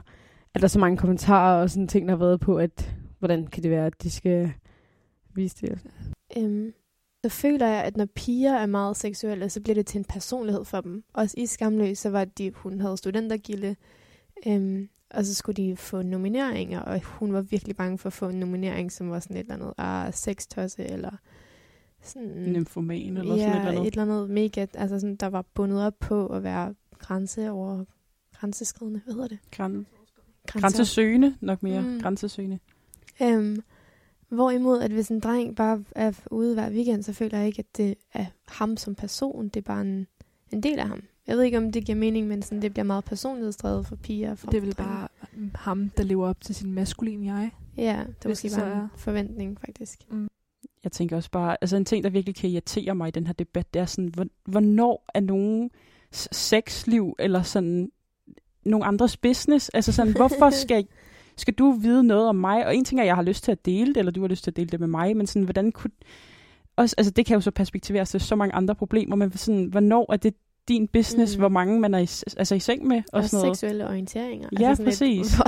er 0.55 0.59
der 0.59 0.67
så 0.67 0.79
mange 0.79 0.97
kommentarer 0.97 1.63
og 1.63 1.71
sådan 1.71 1.89
ting, 1.89 2.09
der 2.09 2.13
har 2.17 2.25
været 2.25 2.41
på, 2.41 2.57
at 2.59 2.95
hvordan 3.19 3.47
kan 3.47 3.63
det 3.63 3.71
være, 3.71 3.87
at 3.87 4.03
de 4.03 4.11
skal 4.11 4.53
vise 5.35 5.67
det. 5.67 5.79
Øhm, 6.37 6.73
så 7.29 7.35
føler 7.35 7.67
jeg, 7.67 7.85
at 7.85 7.97
når 7.97 8.07
piger 8.15 8.55
er 8.55 8.67
meget 8.67 8.97
seksuelle, 8.97 9.51
så 9.51 9.61
bliver 9.61 9.75
det 9.75 9.87
til 9.87 9.99
en 9.99 10.05
personlighed 10.05 10.65
for 10.65 10.81
dem. 10.81 11.05
Også 11.13 11.35
i 11.39 11.47
Skamløs, 11.47 11.99
så 11.99 12.11
var 12.11 12.25
de, 12.25 12.53
hun 12.55 12.81
havde 12.81 12.97
studentergilde, 12.97 13.77
øhm, 14.47 14.89
og 15.11 15.25
så 15.25 15.35
skulle 15.35 15.63
de 15.63 15.77
få 15.77 16.03
nomineringer, 16.03 16.81
og 16.81 17.01
hun 17.05 17.33
var 17.33 17.41
virkelig 17.41 17.77
bange 17.77 17.99
for 17.99 18.07
at 18.07 18.13
få 18.13 18.29
en 18.29 18.41
nominering, 18.41 18.93
som 18.93 19.11
var 19.11 19.21
sådan 19.21 19.37
et 19.37 19.41
eller 19.41 19.55
andet, 19.55 19.73
ah, 19.79 20.15
sextosse, 20.15 20.85
eller 20.85 21.11
sådan... 22.03 22.53
nymfoman 22.53 23.17
eller 23.17 23.35
ja, 23.37 23.41
sådan 23.43 23.53
et 23.53 23.59
eller 23.59 23.71
andet. 23.71 23.87
et 23.87 23.93
eller 23.93 24.03
andet 24.03 24.31
mega, 24.31 24.67
altså 24.75 25.01
sådan, 25.01 25.17
der 25.17 25.27
var 25.27 25.43
bundet 25.55 25.87
op 25.87 25.95
på 26.01 26.27
at 26.27 26.43
være 26.43 26.75
grænse 26.99 27.51
over 27.51 27.85
grænseskridende, 28.35 29.01
hvad 29.05 29.15
hedder 29.15 29.29
det? 29.29 29.39
Gran- 29.57 29.85
Grænser. 30.47 30.61
Grænsesøgende 30.61 31.37
nok 31.41 31.63
mere. 31.63 31.81
Mm. 31.81 32.01
Grænsesøgende. 32.01 32.59
Øhm, 33.23 33.63
hvorimod, 34.29 34.81
at 34.81 34.91
hvis 34.91 35.09
en 35.09 35.21
dreng 35.21 35.57
bare 35.57 35.85
er 35.97 36.13
ude 36.31 36.55
hver 36.55 36.71
weekend, 36.71 37.03
så 37.03 37.13
føler 37.13 37.39
jeg 37.39 37.47
ikke, 37.47 37.59
at 37.59 37.77
det 37.77 37.95
er 38.15 38.25
ham 38.49 38.77
som 38.77 38.95
person. 38.95 39.45
Det 39.49 39.57
er 39.57 39.61
bare 39.65 39.81
en, 39.81 40.07
en 40.53 40.63
del 40.63 40.79
af 40.79 40.87
ham. 40.89 41.03
Jeg 41.27 41.37
ved 41.37 41.45
ikke, 41.45 41.59
om 41.59 41.73
det 41.73 41.85
giver 41.85 41.99
mening, 41.99 42.27
men 42.29 42.43
sådan, 42.43 42.63
det 42.63 42.73
bliver 42.73 42.85
meget 42.85 43.05
personlighedsdrevet 43.05 43.87
for 43.87 43.97
piger. 43.97 44.35
For 44.35 44.51
Det 44.51 44.57
er 44.57 44.61
vel 44.61 44.75
bare 44.75 45.09
ham, 45.55 45.91
der 45.97 46.03
lever 46.03 46.29
op 46.29 46.41
til 46.41 46.55
sin 46.55 46.73
maskuline 46.73 47.35
jeg. 47.35 47.51
Ja, 47.77 48.05
det 48.09 48.25
er 48.25 48.29
måske 48.29 48.51
bare 48.59 48.83
en 48.83 48.89
forventning, 48.97 49.59
faktisk. 49.61 49.99
Jeg 50.85 50.93
tænker 50.93 51.17
også 51.17 51.31
bare, 51.31 51.57
altså 51.61 51.77
en 51.77 51.85
ting, 51.85 52.05
der 52.05 52.11
virkelig 52.11 52.35
kan 52.35 52.51
irritere 52.51 52.95
mig 52.95 53.09
i 53.09 53.11
den 53.11 53.27
her 53.27 53.33
debat, 53.35 53.75
det 53.75 53.81
er 53.81 53.87
sådan, 53.87 54.09
hvor- 54.09 54.27
hvornår 54.45 55.05
er 55.15 55.21
nogen 55.21 55.71
sexliv 56.13 57.15
eller 57.19 57.43
sådan 57.43 57.91
nogle 58.65 58.85
andres 58.87 59.17
business? 59.17 59.69
Altså 59.69 59.93
sådan, 59.93 60.13
hvorfor 60.17 60.51
skal, 60.65 60.87
skal 61.39 61.55
du 61.55 61.71
vide 61.73 62.05
noget 62.05 62.29
om 62.29 62.37
mig? 62.37 62.67
Og 62.67 62.77
en 62.77 62.85
ting 62.85 63.01
er, 63.01 63.03
at 63.05 63.07
jeg 63.07 63.15
har 63.17 63.23
lyst 63.23 63.45
til 63.45 63.53
at 63.53 63.67
dele 63.67 63.87
det, 63.89 63.97
eller 63.97 64.13
du 64.13 64.21
har 64.21 64.29
lyst 64.29 64.45
til 64.45 64.51
at 64.51 64.57
dele 64.57 64.69
det 64.69 64.81
med 64.81 64.89
mig, 64.89 65.17
men 65.17 65.27
sådan, 65.27 65.43
hvordan 65.43 65.73
kunne... 65.73 65.91
Også, 66.77 66.95
altså 66.99 67.11
det 67.11 67.27
kan 67.27 67.35
jo 67.35 67.41
så 67.41 67.51
perspektiveres 67.51 68.11
til 68.11 68.21
så 68.21 68.37
mange 68.37 68.55
andre 68.55 68.75
problemer, 68.75 69.17
men 69.17 69.33
sådan, 69.33 69.65
hvornår 69.65 70.13
er 70.13 70.17
det 70.17 70.35
din 70.69 70.89
business, 70.89 71.37
Mm. 71.37 71.41
hvor 71.41 71.49
mange 71.49 71.81
man 71.81 71.95
er 71.95 71.99
i, 71.99 72.09
altså 72.37 72.55
i 72.55 72.59
seng 72.59 72.87
med 72.87 72.97
og, 73.13 73.19
Og, 73.19 73.25
sådan 73.29 73.43
noget? 73.45 73.57
seksuelle 73.57 73.87
orienteringer. 73.89 74.49
Ja, 74.61 74.69
lidt, 74.69 74.85
præcis. 74.85 75.39
er 75.39 75.43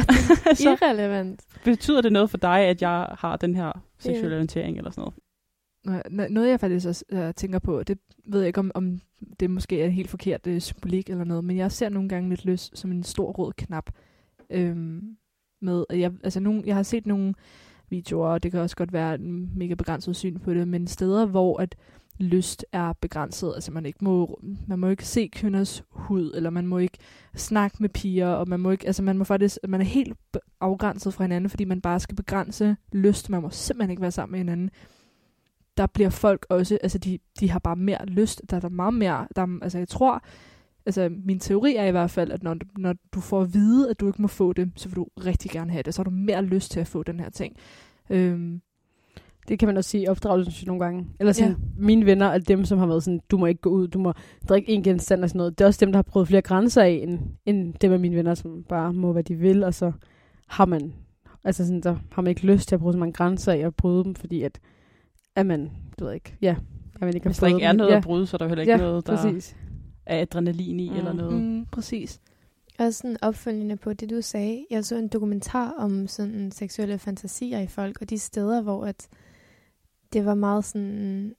altså, 0.49 0.71
irrelevant. 0.83 1.41
betyder 1.65 2.01
det 2.01 2.13
noget 2.13 2.31
for 2.31 2.39
dig, 2.39 2.59
at 2.61 2.83
jeg 2.83 3.07
har 3.19 3.37
den 3.37 3.55
her 3.55 3.73
seksuelle 3.99 4.29
Ja. 4.31 4.35
orientering 4.35 4.79
eller 4.79 4.91
sådan 4.91 5.03
noget? 5.03 6.31
Noget, 6.31 6.49
jeg 6.49 6.61
faktisk 6.61 6.87
også 6.89 7.05
øh, 7.13 7.35
tænker 7.35 7.59
på, 7.59 7.83
det 7.83 7.99
ved 8.27 8.41
jeg 8.41 8.47
ikke, 8.47 8.61
om, 8.61 8.71
om 8.75 9.01
det 9.41 9.51
måske 9.51 9.81
er 9.81 9.87
en 9.87 9.93
helt 9.93 10.11
forkert 10.11 10.47
øh, 10.47 10.61
symbolik 10.61 11.11
eller 11.11 11.25
noget, 11.25 11.45
men 11.45 11.57
jeg 11.57 11.73
ser 11.73 11.89
nogle 11.89 12.09
gange 12.09 12.29
lidt 12.29 12.45
lyst 12.45 12.79
som 12.79 12.93
en 12.93 13.03
stor 13.03 13.33
rød 13.33 13.53
knap. 13.57 13.91
Øhm, 14.51 15.17
med, 15.63 15.85
at 15.91 15.99
jeg, 15.99 16.13
altså 16.25 16.41
nogle, 16.41 16.63
jeg 16.67 16.77
har 16.77 16.83
set 16.83 17.07
nogle 17.07 17.35
videoer, 17.91 18.29
og 18.29 18.43
det 18.43 18.51
kan 18.51 18.61
også 18.61 18.77
godt 18.77 18.93
være 18.93 19.15
en 19.15 19.51
mega 19.55 19.75
begrænset 19.75 20.17
syn 20.17 20.39
på 20.39 20.55
det, 20.55 20.69
men 20.69 20.87
steder, 20.87 21.27
hvor 21.27 21.61
at 21.61 21.77
lyst 22.21 22.65
er 22.73 22.93
begrænset, 22.93 23.53
altså 23.55 23.73
man 23.73 23.87
ikke 23.87 24.05
må, 24.05 24.41
man 24.67 24.79
må 24.79 24.89
ikke 24.89 25.07
se 25.07 25.29
kvinders 25.33 25.83
hud, 25.91 26.33
eller 26.35 26.51
man 26.51 26.67
må 26.67 26.79
ikke 26.79 26.99
snakke 27.37 27.77
med 27.81 27.89
piger, 27.89 28.29
og 28.29 28.49
man 28.49 28.61
må 28.61 28.71
ikke, 28.71 28.87
altså 28.87 29.03
man 29.03 29.19
må 29.19 29.25
faktisk, 29.25 29.59
man 29.69 29.81
er 29.81 29.85
helt 29.85 30.13
afgrænset 30.61 31.15
fra 31.15 31.25
hinanden, 31.25 31.51
fordi 31.51 31.65
man 31.65 31.81
bare 31.81 32.01
skal 32.01 32.17
begrænse 32.17 32.77
lyst, 32.93 33.31
man 33.31 33.43
må 33.43 33.51
simpelthen 33.51 33.91
ikke 33.91 34.03
være 34.03 34.11
sammen 34.11 34.33
med 34.33 34.39
hinanden. 34.39 34.71
Der 35.77 35.87
bliver 35.87 36.11
folk 36.11 36.47
også, 36.49 36.79
altså 36.83 36.99
de, 36.99 37.19
de 37.41 37.51
har 37.51 37.59
bare 37.59 37.77
mere 37.77 38.07
lyst, 38.07 38.43
der 38.51 38.57
er 38.57 38.61
der 38.61 38.69
meget 38.69 38.95
mere, 38.95 39.29
der, 39.37 39.59
altså 39.63 39.79
jeg 39.79 39.89
tror, 39.89 40.23
altså 40.87 41.11
min 41.25 41.41
teori 41.41 41.77
er 41.77 41.85
i 41.85 41.91
hvert 41.91 42.11
fald, 42.11 42.31
at 42.31 42.43
når, 42.43 42.55
du- 42.55 42.67
når 42.79 42.95
du 43.15 43.21
får 43.21 43.41
at 43.43 43.55
vide, 43.55 43.91
at 43.91 44.01
du 44.01 44.07
ikke 44.07 44.23
må 44.23 44.29
få 44.29 44.53
det, 44.53 44.71
så 44.77 44.89
vil 44.89 44.97
du 44.97 45.07
rigtig 45.27 45.51
gerne 45.51 45.71
have 45.71 45.83
det, 45.83 45.95
så 45.95 45.99
har 45.99 46.05
du 46.05 46.11
mere 46.11 46.43
lyst 46.43 46.71
til 46.71 46.81
at 46.81 46.87
få 46.87 47.03
den 47.03 47.21
her 47.21 47.31
ting. 47.31 47.57
Øhm, 48.11 48.61
det 49.49 49.59
kan 49.59 49.67
man 49.69 49.77
også 49.77 49.91
sige 49.91 50.03
i 50.03 50.07
opdragelsen 50.09 50.53
jeg, 50.63 50.67
nogle 50.67 50.85
gange. 50.85 51.07
Eller 51.21 51.33
sådan, 51.33 51.51
Ja. 51.53 51.57
mine 51.79 52.07
venner 52.07 52.27
er 52.27 52.39
dem, 52.39 52.65
som 52.65 52.79
har 52.79 52.87
været 52.87 53.03
sådan, 53.03 53.21
du 53.31 53.39
må 53.39 53.47
ikke 53.47 53.61
gå 53.61 53.71
ud, 53.71 53.89
du 53.89 53.99
må 53.99 54.13
drikke 54.49 54.69
en 54.73 54.83
genstand 54.83 55.23
og 55.23 55.29
sådan 55.29 55.39
noget. 55.39 55.59
Det 55.59 55.65
er 55.65 55.69
også 55.69 55.85
dem, 55.85 55.93
der 55.93 55.97
har 55.99 56.03
prøvet 56.03 56.29
flere 56.29 56.43
grænser 56.43 56.83
af, 56.83 57.01
end, 57.03 57.19
end 57.47 57.75
dem 57.75 57.93
af 57.93 58.01
mine 58.01 58.17
venner, 58.17 58.35
som 58.35 58.65
bare 58.69 58.93
må, 58.93 59.13
hvad 59.13 59.23
de 59.25 59.35
vil, 59.35 59.65
og 59.65 59.75
så 59.75 59.93
har 60.49 60.65
man, 60.67 60.93
altså 61.45 61.67
sådan, 61.67 61.83
så 61.83 61.97
har 62.13 62.23
man 62.23 62.31
ikke 62.31 62.47
lyst 62.47 62.69
til 62.69 62.75
at 62.75 62.81
bruge 62.81 62.93
så 62.93 62.99
mange 62.99 63.13
grænser 63.13 63.53
af 63.53 63.67
og 63.67 63.75
bryde 63.75 64.05
dem, 64.05 64.15
fordi 64.15 64.43
at, 64.43 64.61
at 65.37 65.47
man, 65.47 65.71
du 65.99 66.05
ved 66.05 66.13
ikke, 66.15 66.37
ja, 66.43 66.57
at 66.95 67.01
man 67.01 67.15
ikke 67.15 67.27
Hvis 67.29 67.39
der 67.39 67.47
ikke 67.47 67.63
er 67.63 67.73
noget 67.73 67.91
ja. 67.91 67.97
at 67.97 68.03
bryde, 68.03 68.27
så 68.27 68.37
er 68.37 68.39
der 68.39 68.49
heller 68.49 68.63
ikke 68.63 68.73
ja, 68.73 68.79
noget, 68.79 69.07
der 69.07 69.17
præcis. 69.17 69.57
Er 70.11 70.21
adrenalin 70.23 70.81
i 70.81 70.89
Mm. 70.91 70.97
eller 70.97 71.13
noget. 71.13 71.43
Mm, 71.43 71.67
præcis. 71.67 72.21
Også 72.79 72.99
sådan 72.99 73.17
opfølgende 73.23 73.77
på 73.77 73.93
det, 73.93 74.11
du 74.11 74.23
sagde. 74.23 74.67
Jeg 74.71 74.85
så 74.85 74.97
en 74.97 75.09
dokumentar 75.09 75.71
om 75.79 76.07
sådan 76.07 76.51
seksuelle 76.53 76.99
fantasier 76.99 77.59
i 77.61 77.67
folk, 77.67 78.01
og 78.01 78.11
de 78.11 78.19
steder, 78.19 78.63
hvor 78.63 78.85
at 78.85 79.09
det 80.13 80.25
var 80.25 80.35
meget 80.35 80.65
sådan 80.65 81.35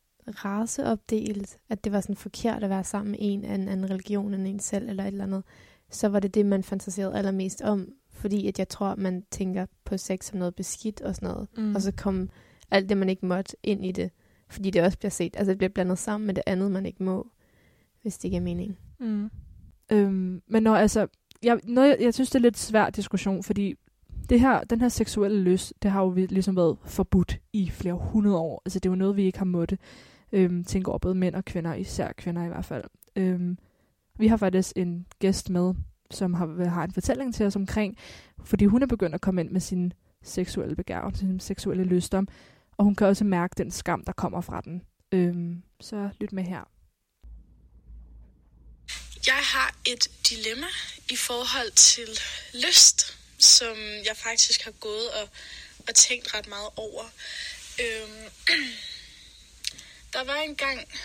raceopdelt, 0.45 1.57
at 1.69 1.83
det 1.83 1.91
var 1.91 2.01
sådan 2.01 2.15
forkert 2.15 2.63
at 2.63 2.69
være 2.69 2.83
sammen 2.83 3.11
med 3.11 3.19
en 3.21 3.45
af 3.45 3.55
en 3.55 3.67
anden 3.67 3.89
religion 3.89 4.33
end 4.33 4.47
en 4.47 4.59
selv, 4.59 4.89
eller 4.89 5.03
et 5.03 5.07
eller 5.07 5.23
andet, 5.23 5.43
så 5.89 6.07
var 6.07 6.19
det 6.19 6.35
det, 6.35 6.45
man 6.45 6.63
fantaserede 6.63 7.15
allermest 7.17 7.61
om, 7.61 7.87
fordi 8.13 8.47
at 8.47 8.59
jeg 8.59 8.69
tror, 8.69 8.95
man 8.95 9.23
tænker 9.31 9.65
på 9.85 9.97
sex 9.97 10.25
som 10.25 10.39
noget 10.39 10.55
beskidt 10.55 11.01
og 11.01 11.15
sådan 11.15 11.29
noget, 11.29 11.47
Mm. 11.57 11.75
og 11.75 11.81
så 11.81 11.91
kom 11.97 12.29
alt 12.71 12.89
det, 12.89 12.97
man 12.97 13.09
ikke 13.09 13.25
måtte 13.25 13.55
ind 13.63 13.85
i 13.85 13.91
det, 13.91 14.11
fordi 14.49 14.69
det 14.69 14.81
også 14.83 14.97
bliver 14.97 15.11
set, 15.11 15.35
altså 15.37 15.49
det 15.49 15.57
bliver 15.57 15.69
blandet 15.69 15.97
sammen 15.99 16.27
med 16.27 16.35
det 16.35 16.43
andet, 16.45 16.71
man 16.71 16.85
ikke 16.85 17.03
må, 17.03 17.27
hvis 18.01 18.17
det 18.17 18.31
giver 18.31 18.41
mening. 18.41 18.77
Mm. 18.99 19.29
Øhm, 19.91 20.41
men 20.47 20.63
når, 20.63 20.75
altså, 20.75 21.07
jeg, 21.43 21.59
noget, 21.63 21.89
jeg, 21.89 21.97
jeg 22.01 22.13
synes, 22.13 22.29
det 22.29 22.35
er 22.35 22.41
lidt 22.43 22.57
svær 22.57 22.89
diskussion, 22.89 23.43
fordi 23.43 23.75
det 24.29 24.39
her, 24.39 24.63
den 24.63 24.81
her 24.81 24.89
seksuelle 24.89 25.41
lyst, 25.41 25.73
det 25.83 25.91
har 25.91 26.01
jo 26.01 26.07
vi- 26.07 26.25
ligesom 26.25 26.55
været 26.55 26.77
forbudt 26.85 27.37
i 27.53 27.69
flere 27.69 27.93
hundrede 27.93 28.37
år. 28.37 28.61
Altså, 28.65 28.79
det 28.79 28.89
er 28.89 28.91
jo 28.93 28.95
noget, 28.95 29.15
vi 29.15 29.23
ikke 29.23 29.37
har 29.37 29.45
måttet 29.45 29.79
øhm, 30.31 30.63
tænke 30.63 30.89
over, 30.89 30.97
både 30.97 31.15
mænd 31.15 31.35
og 31.35 31.45
kvinder, 31.45 31.73
især 31.73 32.11
kvinder 32.17 32.43
i 32.43 32.47
hvert 32.47 32.65
fald. 32.65 32.83
Øhm, 33.15 33.57
vi 34.19 34.27
har 34.27 34.37
faktisk 34.37 34.73
en 34.75 35.05
gæst 35.19 35.49
med, 35.49 35.73
som 36.11 36.33
har, 36.33 36.69
har 36.69 36.83
en 36.83 36.91
fortælling 36.91 37.33
til 37.33 37.45
os 37.45 37.55
omkring, 37.55 37.97
fordi 38.43 38.65
hun 38.65 38.83
er 38.83 38.87
begyndt 38.87 39.15
at 39.15 39.21
komme 39.21 39.41
ind 39.41 39.49
med 39.49 39.61
sin 39.61 39.93
seksuelle 40.23 40.75
begær, 40.75 41.11
sin 41.13 41.39
seksuelle 41.39 41.83
lyster, 41.83 42.23
og 42.77 42.85
hun 42.85 42.95
kan 42.95 43.07
også 43.07 43.25
mærke 43.25 43.53
den 43.57 43.71
skam, 43.71 44.03
der 44.03 44.13
kommer 44.13 44.41
fra 44.41 44.61
den. 44.61 44.81
Øhm, 45.11 45.61
så 45.79 46.09
lyt 46.21 46.33
med 46.33 46.43
her. 46.43 46.69
Jeg 49.27 49.45
har 49.45 49.75
et 49.85 50.11
dilemma 50.29 50.67
i 51.09 51.15
forhold 51.15 51.71
til 51.71 52.19
lyst, 52.53 53.17
som 53.39 53.77
jeg 54.05 54.17
faktisk 54.17 54.61
har 54.61 54.71
gået 54.71 55.11
og, 55.11 55.29
og 55.87 55.95
tænkt 55.95 56.33
ret 56.33 56.47
meget 56.47 56.69
over. 56.75 57.09
Øhm, 57.79 58.29
der 60.13 60.23
var 60.23 60.35
en 60.35 60.55
gang, 60.55 60.99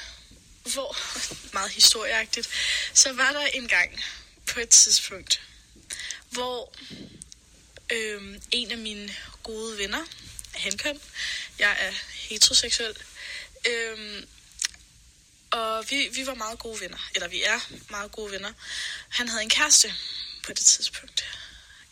hvor, 0.73 0.97
meget 1.57 1.71
historieagtigt, 1.71 2.49
så 2.95 3.13
var 3.13 3.33
der 3.33 3.47
en 3.47 3.69
gang 3.69 4.05
på 4.47 4.61
et 4.61 4.69
tidspunkt, 4.69 5.41
hvor 6.31 6.75
øhm, 7.93 8.43
en 8.51 8.71
af 8.71 8.79
mine 8.79 9.15
gode 9.43 9.79
venner, 9.79 10.05
henkøn, 10.55 11.01
jeg 11.59 11.77
er 11.81 11.93
heteroseksuel, 12.13 12.97
øhm, 13.69 14.29
og 15.57 15.91
vi, 15.91 16.09
vi 16.13 16.27
var 16.27 16.35
meget 16.35 16.59
gode 16.59 16.81
venner, 16.81 17.09
eller 17.15 17.29
vi 17.29 17.43
er 17.43 17.61
meget 17.91 18.13
gode 18.13 18.33
venner. 18.33 18.53
Han 19.09 19.29
havde 19.29 19.43
en 19.43 19.51
kæreste 19.51 19.95
på 20.45 20.53
det 20.53 20.67
tidspunkt. 20.67 21.25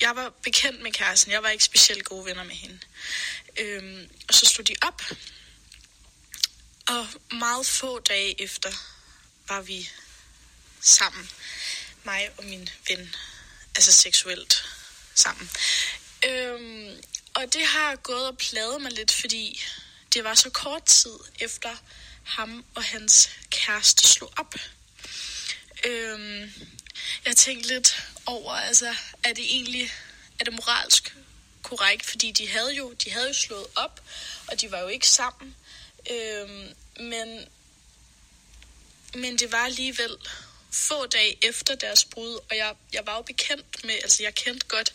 Jeg 0.00 0.16
var 0.16 0.32
bekendt 0.42 0.82
med 0.82 0.92
kæresten, 0.92 1.32
jeg 1.32 1.42
var 1.42 1.48
ikke 1.48 1.64
specielt 1.64 2.04
gode 2.04 2.24
venner 2.24 2.44
med 2.44 2.54
hende. 2.54 2.80
Øhm, 3.56 4.10
og 4.28 4.34
så 4.34 4.46
stod 4.46 4.64
de 4.64 4.74
op, 4.82 5.02
og 6.88 7.08
meget 7.32 7.66
få 7.66 7.98
dage 7.98 8.42
efter 8.42 8.72
var 9.48 9.60
vi 9.60 9.90
sammen. 10.80 11.30
Mig 12.04 12.30
og 12.36 12.44
min 12.44 12.68
ven, 12.88 13.14
altså 13.74 13.92
seksuelt 13.92 14.64
sammen. 15.14 15.50
Øhm, 16.26 17.02
og 17.34 17.52
det 17.52 17.66
har 17.66 17.96
gået 17.96 18.26
og 18.26 18.38
pladet 18.38 18.82
mig 18.82 18.92
lidt, 18.92 19.12
fordi 19.12 19.62
det 20.14 20.24
var 20.24 20.34
så 20.34 20.50
kort 20.50 20.84
tid 20.84 21.18
efter 21.40 21.76
ham 22.24 22.64
og 22.74 22.84
hans 22.84 23.30
kæreste 23.50 24.08
slog 24.08 24.32
op. 24.36 24.54
Øhm, 25.84 26.52
jeg 27.24 27.36
tænkte 27.36 27.68
lidt 27.68 28.02
over, 28.26 28.52
altså, 28.52 28.94
er 29.24 29.32
det 29.32 29.44
egentlig, 29.44 29.92
er 30.40 30.44
det 30.44 30.54
moralsk 30.54 31.16
korrekt, 31.62 32.06
fordi 32.06 32.30
de 32.30 32.48
havde 32.48 32.74
jo, 32.74 32.92
de 32.92 33.10
havde 33.10 33.28
jo 33.28 33.34
slået 33.34 33.66
op, 33.76 34.00
og 34.46 34.60
de 34.60 34.70
var 34.70 34.80
jo 34.80 34.88
ikke 34.88 35.08
sammen. 35.08 35.56
Øhm, 36.10 36.68
men, 37.00 37.48
men 39.14 39.38
det 39.38 39.52
var 39.52 39.64
alligevel 39.64 40.16
få 40.72 41.06
dage 41.06 41.46
efter 41.46 41.74
deres 41.74 42.04
brud, 42.04 42.38
og 42.50 42.56
jeg, 42.56 42.74
jeg 42.92 43.06
var 43.06 43.16
jo 43.16 43.22
bekendt 43.22 43.84
med, 43.84 43.94
altså 43.94 44.22
jeg 44.22 44.34
kendte 44.34 44.66
godt 44.66 44.94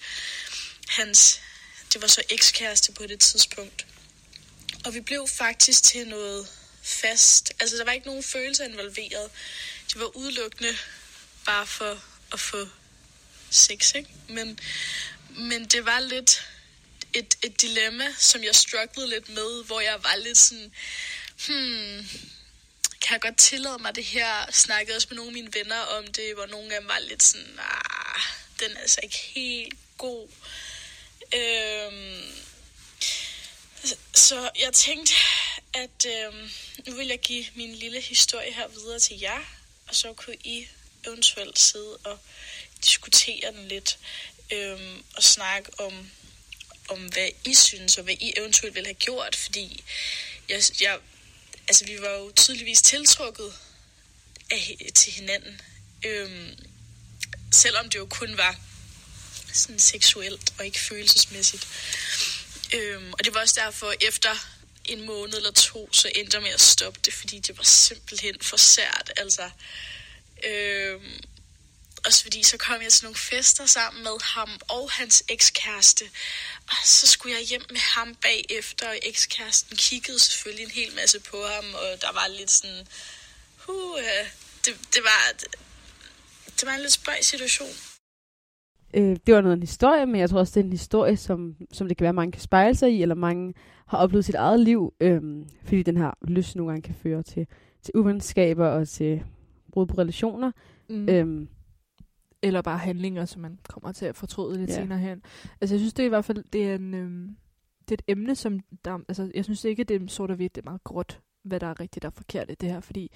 hans, 0.87 1.41
det 1.93 2.01
var 2.01 2.07
så 2.07 2.21
ekskæreste 2.29 2.91
på 2.91 3.07
det 3.07 3.19
tidspunkt. 3.19 3.85
Og 4.85 4.93
vi 4.93 5.01
blev 5.01 5.27
faktisk 5.27 5.83
til 5.83 6.07
noget 6.07 6.47
fast. 6.89 7.53
Altså, 7.59 7.77
der 7.77 7.83
var 7.83 7.91
ikke 7.91 8.07
nogen 8.07 8.23
følelser 8.23 8.65
involveret. 8.65 9.31
Det 9.87 9.99
var 9.99 10.17
udelukkende 10.17 10.77
bare 11.45 11.67
for 11.67 12.03
at 12.33 12.39
få 12.39 12.67
sex, 13.49 13.95
ikke? 13.95 14.09
Men, 14.27 14.59
men 15.29 15.65
det 15.65 15.85
var 15.85 15.99
lidt 15.99 16.47
et, 17.13 17.37
et 17.43 17.61
dilemma, 17.61 18.13
som 18.17 18.43
jeg 18.43 18.55
strugglede 18.55 19.09
lidt 19.09 19.29
med, 19.29 19.65
hvor 19.65 19.79
jeg 19.81 20.03
var 20.03 20.15
lidt 20.15 20.37
sådan, 20.37 20.73
hmm, 21.47 22.07
kan 23.01 23.13
jeg 23.13 23.21
godt 23.21 23.37
tillade 23.37 23.77
mig 23.79 23.95
det 23.95 24.05
her? 24.05 24.51
Snakkede 24.51 24.95
også 24.95 25.07
med 25.09 25.15
nogle 25.15 25.29
af 25.29 25.33
mine 25.33 25.53
venner 25.53 25.79
om 25.79 26.07
det, 26.07 26.33
hvor 26.35 26.45
nogle 26.45 26.75
af 26.75 26.81
dem 26.81 26.89
var 26.89 26.99
lidt 26.99 27.23
sådan, 27.23 27.59
ah, 27.59 28.21
den 28.59 28.77
er 28.77 28.81
altså 28.81 28.99
ikke 29.03 29.17
helt 29.17 29.73
god. 29.97 30.27
Øhm, 31.33 32.23
så 34.15 34.49
jeg 34.59 34.73
tænkte, 34.73 35.13
at 35.73 36.05
øh, 36.05 36.33
nu 36.87 36.95
vil 36.95 37.07
jeg 37.07 37.19
give 37.19 37.45
min 37.55 37.75
lille 37.75 38.01
historie 38.01 38.53
her 38.53 38.67
videre 38.67 38.99
til 38.99 39.19
jer, 39.19 39.39
og 39.87 39.95
så 39.95 40.13
kunne 40.13 40.35
I 40.43 40.67
eventuelt 41.07 41.59
sidde 41.59 41.97
og 41.97 42.19
diskutere 42.85 43.51
den 43.51 43.67
lidt, 43.67 43.99
øh, 44.51 44.79
og 45.15 45.23
snakke 45.23 45.79
om, 45.79 46.11
om, 46.89 47.05
hvad 47.05 47.29
I 47.45 47.53
synes, 47.53 47.97
og 47.97 48.03
hvad 48.03 48.15
I 48.19 48.33
eventuelt 48.37 48.75
ville 48.75 48.87
have 48.87 48.93
gjort, 48.93 49.35
fordi 49.35 49.83
jeg, 50.49 50.61
jeg, 50.81 50.99
altså, 51.67 51.85
vi 51.85 52.01
var 52.01 52.09
jo 52.09 52.31
tydeligvis 52.35 52.81
tiltrukket 52.81 53.53
af, 54.51 54.91
til 54.95 55.13
hinanden, 55.13 55.61
Øh, 56.05 56.51
selvom 57.51 57.89
det 57.89 57.99
jo 57.99 58.05
kun 58.05 58.37
var 58.37 58.55
sådan 59.53 59.79
seksuelt 59.79 60.53
og 60.57 60.65
ikke 60.65 60.79
følelsesmæssigt. 60.79 61.67
Øhm, 62.73 63.13
og 63.13 63.25
det 63.25 63.33
var 63.33 63.39
også 63.39 63.61
derfor, 63.65 63.93
efter 64.01 64.35
en 64.89 65.05
måned 65.05 65.33
eller 65.33 65.51
to, 65.51 65.93
så 65.93 66.11
endte 66.15 66.35
jeg 66.35 66.43
med 66.43 66.51
at 66.51 66.61
stoppe 66.61 66.99
det, 67.05 67.13
fordi 67.13 67.39
det 67.39 67.57
var 67.57 67.63
simpelthen 67.63 68.35
for 68.41 68.57
sært. 68.57 69.11
Altså, 69.17 69.49
øhm, 70.43 71.21
også 72.05 72.23
fordi 72.23 72.43
så 72.43 72.57
kom 72.57 72.81
jeg 72.81 72.93
til 72.93 73.03
nogle 73.03 73.17
fester 73.17 73.65
sammen 73.65 74.03
med 74.03 74.21
ham 74.21 74.59
og 74.67 74.91
hans 74.91 75.23
ekskæreste. 75.27 76.09
Og 76.67 76.75
så 76.83 77.07
skulle 77.07 77.35
jeg 77.35 77.45
hjem 77.45 77.65
med 77.69 77.79
ham 77.79 78.15
bagefter, 78.15 78.89
og 78.89 78.99
ekskæresten 79.03 79.77
kiggede 79.77 80.19
selvfølgelig 80.19 80.63
en 80.63 80.71
hel 80.71 80.95
masse 80.95 81.19
på 81.19 81.47
ham, 81.47 81.73
og 81.73 82.01
der 82.01 82.11
var 82.11 82.27
lidt 82.27 82.51
sådan... 82.51 82.87
Uh, 83.67 83.99
det, 84.65 84.77
det, 84.93 85.03
var, 85.03 85.31
det, 85.39 85.47
det 86.59 86.65
var 86.65 86.73
en 86.73 86.81
lidt 86.81 86.93
spøj 86.93 87.21
situation 87.21 87.77
øh, 88.93 89.17
det 89.25 89.35
var 89.35 89.41
noget 89.41 89.55
en 89.55 89.63
historie, 89.63 90.05
men 90.05 90.15
jeg 90.15 90.29
tror 90.29 90.39
også, 90.39 90.59
det 90.59 90.61
er 90.61 90.65
en 90.65 90.71
historie, 90.71 91.17
som, 91.17 91.55
som 91.71 91.87
det 91.87 91.97
kan 91.97 92.03
være, 92.03 92.13
mange 92.13 92.31
kan 92.31 92.41
spejle 92.41 92.75
sig 92.75 92.93
i, 92.93 93.01
eller 93.01 93.15
mange 93.15 93.53
har 93.87 93.97
oplevet 93.97 94.25
sit 94.25 94.35
eget 94.35 94.59
liv, 94.59 94.93
øh, 94.99 95.21
fordi 95.63 95.83
den 95.83 95.97
her 95.97 96.11
lyst 96.21 96.55
nogle 96.55 96.71
gange 96.71 96.81
kan 96.81 96.95
føre 96.95 97.23
til, 97.23 97.47
til 97.81 97.91
uvenskaber 97.95 98.67
og 98.67 98.87
til 98.87 99.23
brud 99.71 99.85
på 99.85 99.97
relationer. 99.97 100.51
Mm. 100.89 101.09
Øh, 101.09 101.47
eller 102.41 102.61
bare 102.61 102.77
handlinger, 102.77 103.25
som 103.25 103.41
man 103.41 103.59
kommer 103.69 103.91
til 103.91 104.05
at 104.05 104.15
fortryde 104.15 104.57
lidt 104.57 104.69
ja. 104.69 104.75
senere 104.75 104.99
hen. 104.99 105.21
Altså 105.61 105.75
jeg 105.75 105.79
synes, 105.79 105.93
det 105.93 106.03
er 106.03 106.07
i 106.07 106.09
hvert 106.09 106.25
fald 106.25 106.43
det 106.53 106.69
er, 106.69 106.75
en, 106.75 106.93
øhm, 106.93 107.35
det 107.81 107.91
er 107.91 107.95
et 107.95 108.11
emne, 108.11 108.35
som 108.35 108.59
der, 108.85 108.99
altså 109.07 109.31
jeg 109.35 109.43
synes 109.43 109.63
ikke, 109.65 109.83
det 109.83 110.01
er 110.01 110.07
sort 110.07 110.29
og 110.29 110.35
hvidt, 110.35 110.55
det 110.55 110.61
er 110.61 110.69
meget 110.69 110.83
gråt, 110.83 111.21
hvad 111.43 111.59
der 111.59 111.67
er 111.67 111.79
rigtigt 111.79 112.05
og 112.05 112.13
forkert 112.13 112.51
i 112.51 112.55
det 112.55 112.71
her, 112.71 112.79
fordi 112.79 113.11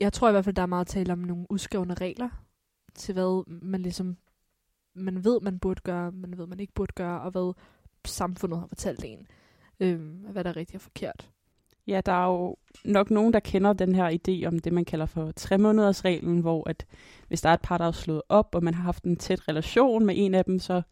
jeg 0.00 0.12
tror 0.12 0.28
i 0.28 0.32
hvert 0.32 0.44
fald, 0.44 0.56
der 0.56 0.62
er 0.62 0.66
meget 0.66 0.86
tale 0.86 1.12
om 1.12 1.18
nogle 1.18 1.46
uskrevne 1.50 1.94
regler 1.94 2.28
til 2.94 3.12
hvad 3.12 3.44
man 3.62 3.82
ligesom 3.82 4.16
man 4.96 5.24
ved, 5.24 5.40
man 5.40 5.58
burde 5.58 5.80
gøre, 5.84 6.12
man 6.12 6.38
ved, 6.38 6.46
man 6.46 6.60
ikke 6.60 6.72
burde 6.74 6.92
gøre, 6.94 7.20
og 7.20 7.30
hvad 7.30 7.54
samfundet 8.04 8.60
har 8.60 8.66
fortalt 8.66 9.04
en, 9.04 9.26
øhm, 9.80 10.24
hvad 10.30 10.44
der 10.44 10.50
er 10.50 10.56
rigtigt 10.56 10.76
og 10.76 10.80
forkert. 10.80 11.30
Ja, 11.86 12.00
der 12.06 12.12
er 12.12 12.26
jo 12.26 12.56
nok 12.84 13.10
nogen, 13.10 13.32
der 13.32 13.40
kender 13.40 13.72
den 13.72 13.94
her 13.94 14.10
idé 14.10 14.46
om 14.46 14.58
det, 14.58 14.72
man 14.72 14.84
kalder 14.84 15.06
for 15.06 15.32
tre 15.36 15.58
måneders 15.58 16.04
reglen, 16.04 16.40
hvor 16.40 16.70
at 16.70 16.86
hvis 17.28 17.40
der 17.40 17.48
er 17.48 17.54
et 17.54 17.60
par, 17.62 17.78
der 17.78 17.84
er 17.84 17.92
slået 17.92 18.22
op, 18.28 18.54
og 18.54 18.64
man 18.64 18.74
har 18.74 18.82
haft 18.82 19.04
en 19.04 19.16
tæt 19.16 19.48
relation 19.48 20.06
med 20.06 20.14
en 20.18 20.34
af 20.34 20.44
dem, 20.44 20.58
så 20.58 20.82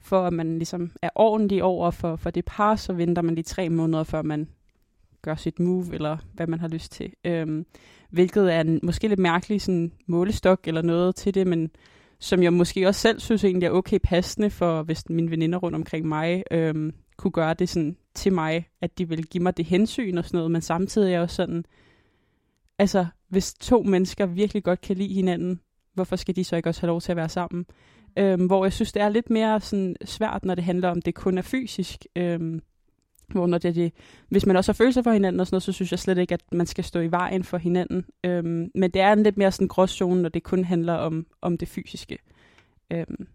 for 0.00 0.26
at 0.26 0.32
man 0.32 0.58
ligesom 0.58 0.90
er 1.02 1.10
ordentlig 1.14 1.62
over 1.62 1.90
for, 1.90 2.16
for 2.16 2.30
det 2.30 2.44
par, 2.44 2.76
så 2.76 2.92
venter 2.92 3.22
man 3.22 3.34
lige 3.34 3.44
tre 3.44 3.68
måneder, 3.68 4.04
før 4.04 4.22
man 4.22 4.48
gør 5.22 5.34
sit 5.34 5.60
move, 5.60 5.94
eller 5.94 6.16
hvad 6.32 6.46
man 6.46 6.60
har 6.60 6.68
lyst 6.68 6.92
til. 6.92 7.12
Øhm, 7.24 7.66
hvilket 8.10 8.54
er 8.54 8.60
en 8.60 8.80
måske 8.82 9.08
lidt 9.08 9.20
mærkelig 9.20 9.60
sådan, 9.60 9.92
målestok 10.06 10.60
eller 10.68 10.82
noget 10.82 11.16
til 11.16 11.34
det, 11.34 11.46
men 11.46 11.70
som 12.22 12.42
jeg 12.42 12.52
måske 12.52 12.88
også 12.88 13.00
selv 13.00 13.20
synes 13.20 13.44
egentlig 13.44 13.66
er 13.66 13.70
okay 13.70 13.98
passende 14.02 14.50
for, 14.50 14.82
hvis 14.82 15.08
mine 15.08 15.30
veninder 15.30 15.58
rundt 15.58 15.74
omkring 15.74 16.08
mig 16.08 16.42
øhm, 16.50 16.94
kunne 17.16 17.30
gøre 17.30 17.54
det 17.54 17.68
sådan 17.68 17.96
til 18.14 18.32
mig, 18.32 18.68
at 18.80 18.98
de 18.98 19.08
vil 19.08 19.26
give 19.26 19.42
mig 19.42 19.56
det 19.56 19.64
hensyn 19.64 20.18
og 20.18 20.24
sådan 20.24 20.38
noget, 20.38 20.50
men 20.50 20.62
samtidig 20.62 21.06
er 21.06 21.12
jeg 21.12 21.20
også 21.20 21.36
sådan, 21.36 21.64
altså 22.78 23.06
hvis 23.28 23.54
to 23.54 23.82
mennesker 23.82 24.26
virkelig 24.26 24.64
godt 24.64 24.80
kan 24.80 24.96
lide 24.96 25.14
hinanden, 25.14 25.60
hvorfor 25.94 26.16
skal 26.16 26.36
de 26.36 26.44
så 26.44 26.56
ikke 26.56 26.68
også 26.68 26.80
have 26.80 26.88
lov 26.88 27.00
til 27.00 27.12
at 27.12 27.16
være 27.16 27.28
sammen? 27.28 27.66
Øhm, 28.18 28.46
hvor 28.46 28.64
jeg 28.64 28.72
synes, 28.72 28.92
det 28.92 29.02
er 29.02 29.08
lidt 29.08 29.30
mere 29.30 29.60
sådan 29.60 29.96
svært, 30.04 30.44
når 30.44 30.54
det 30.54 30.64
handler 30.64 30.88
om, 30.88 31.02
det 31.02 31.14
kun 31.14 31.38
er 31.38 31.42
fysisk. 31.42 32.06
Øhm, 32.16 32.60
hvor 33.38 33.46
når 33.46 33.58
det, 33.58 33.74
det, 33.74 33.92
hvis 34.28 34.46
man 34.46 34.56
også 34.56 34.72
har 34.72 34.74
følelser 34.74 35.02
for 35.02 35.12
hinanden 35.12 35.40
og 35.40 35.46
sådan 35.46 35.54
noget, 35.54 35.62
så 35.62 35.72
synes 35.72 35.90
jeg 35.90 35.98
slet 35.98 36.18
ikke, 36.18 36.34
at 36.34 36.40
man 36.52 36.66
skal 36.66 36.84
stå 36.84 37.00
i 37.00 37.10
vejen 37.10 37.44
for 37.44 37.58
hinanden. 37.58 38.04
Øhm, 38.24 38.70
men 38.74 38.90
det 38.90 39.02
er 39.02 39.12
en 39.12 39.22
lidt 39.22 39.36
mere 39.36 39.52
sådan 39.52 39.68
gråzone, 39.68 40.22
når 40.22 40.28
det 40.28 40.42
kun 40.42 40.64
handler 40.64 40.92
om, 40.94 41.26
om 41.42 41.58
det 41.58 41.68
fysiske. 41.68 42.18
Øhm, 42.92 43.26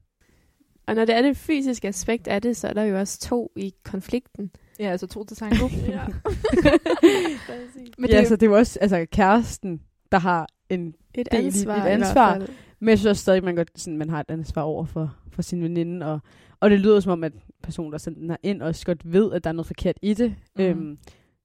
Og 0.88 0.96
når 0.96 1.06
det 1.06 1.16
er 1.16 1.22
det 1.22 1.38
fysiske 1.38 1.88
aspekt 1.88 2.28
af 2.28 2.42
det, 2.42 2.58
så 2.58 2.68
er 2.68 2.74
der 2.74 2.84
jo 2.84 3.00
også 3.00 3.20
to 3.20 3.52
i 3.56 3.74
konflikten. 3.84 4.52
Ja, 4.80 4.92
altså 4.92 5.08
to 5.08 5.24
til 5.24 5.38
tango. 5.38 5.68
ja. 5.88 6.02
Men 7.98 8.10
det, 8.10 8.16
ja, 8.16 8.24
så 8.26 8.36
det 8.36 8.44
er 8.44 8.48
jo 8.50 8.58
også 8.58 8.80
altså, 8.82 9.06
kæresten, 9.12 9.82
der 10.12 10.20
har 10.20 10.48
en 10.70 10.88
et 11.16 11.28
del 11.32 11.46
ansvar. 11.46 11.74
et 11.74 11.78
i 11.78 11.82
hvert 11.82 11.92
ansvar. 11.92 12.48
Men 12.80 12.90
jeg 12.90 12.98
synes 12.98 13.10
også 13.10 13.22
stadig, 13.22 13.44
man, 13.44 13.56
godt, 13.56 13.80
sådan, 13.80 13.98
man 13.98 14.10
har 14.10 14.20
et 14.20 14.32
ansvar 14.32 14.62
over 14.62 14.86
for, 14.86 15.16
for 15.32 15.42
sin 15.42 15.64
veninde. 15.64 16.06
Og, 16.06 16.20
og 16.60 16.70
det 16.70 16.80
lyder 16.80 17.00
som 17.00 17.12
om, 17.12 17.24
at 17.24 17.34
personen, 17.64 17.92
der 17.92 17.98
sendte 17.98 18.22
den 18.22 18.30
her 18.30 18.38
ind, 18.44 18.62
også 18.62 18.86
godt 18.86 19.14
ved, 19.14 19.32
at 19.34 19.44
der 19.44 19.50
er 19.50 19.54
noget 19.54 19.68
forkert 19.68 19.98
i 20.02 20.14
det. 20.14 20.36
Mm. 20.56 20.64
Øhm, 20.64 20.98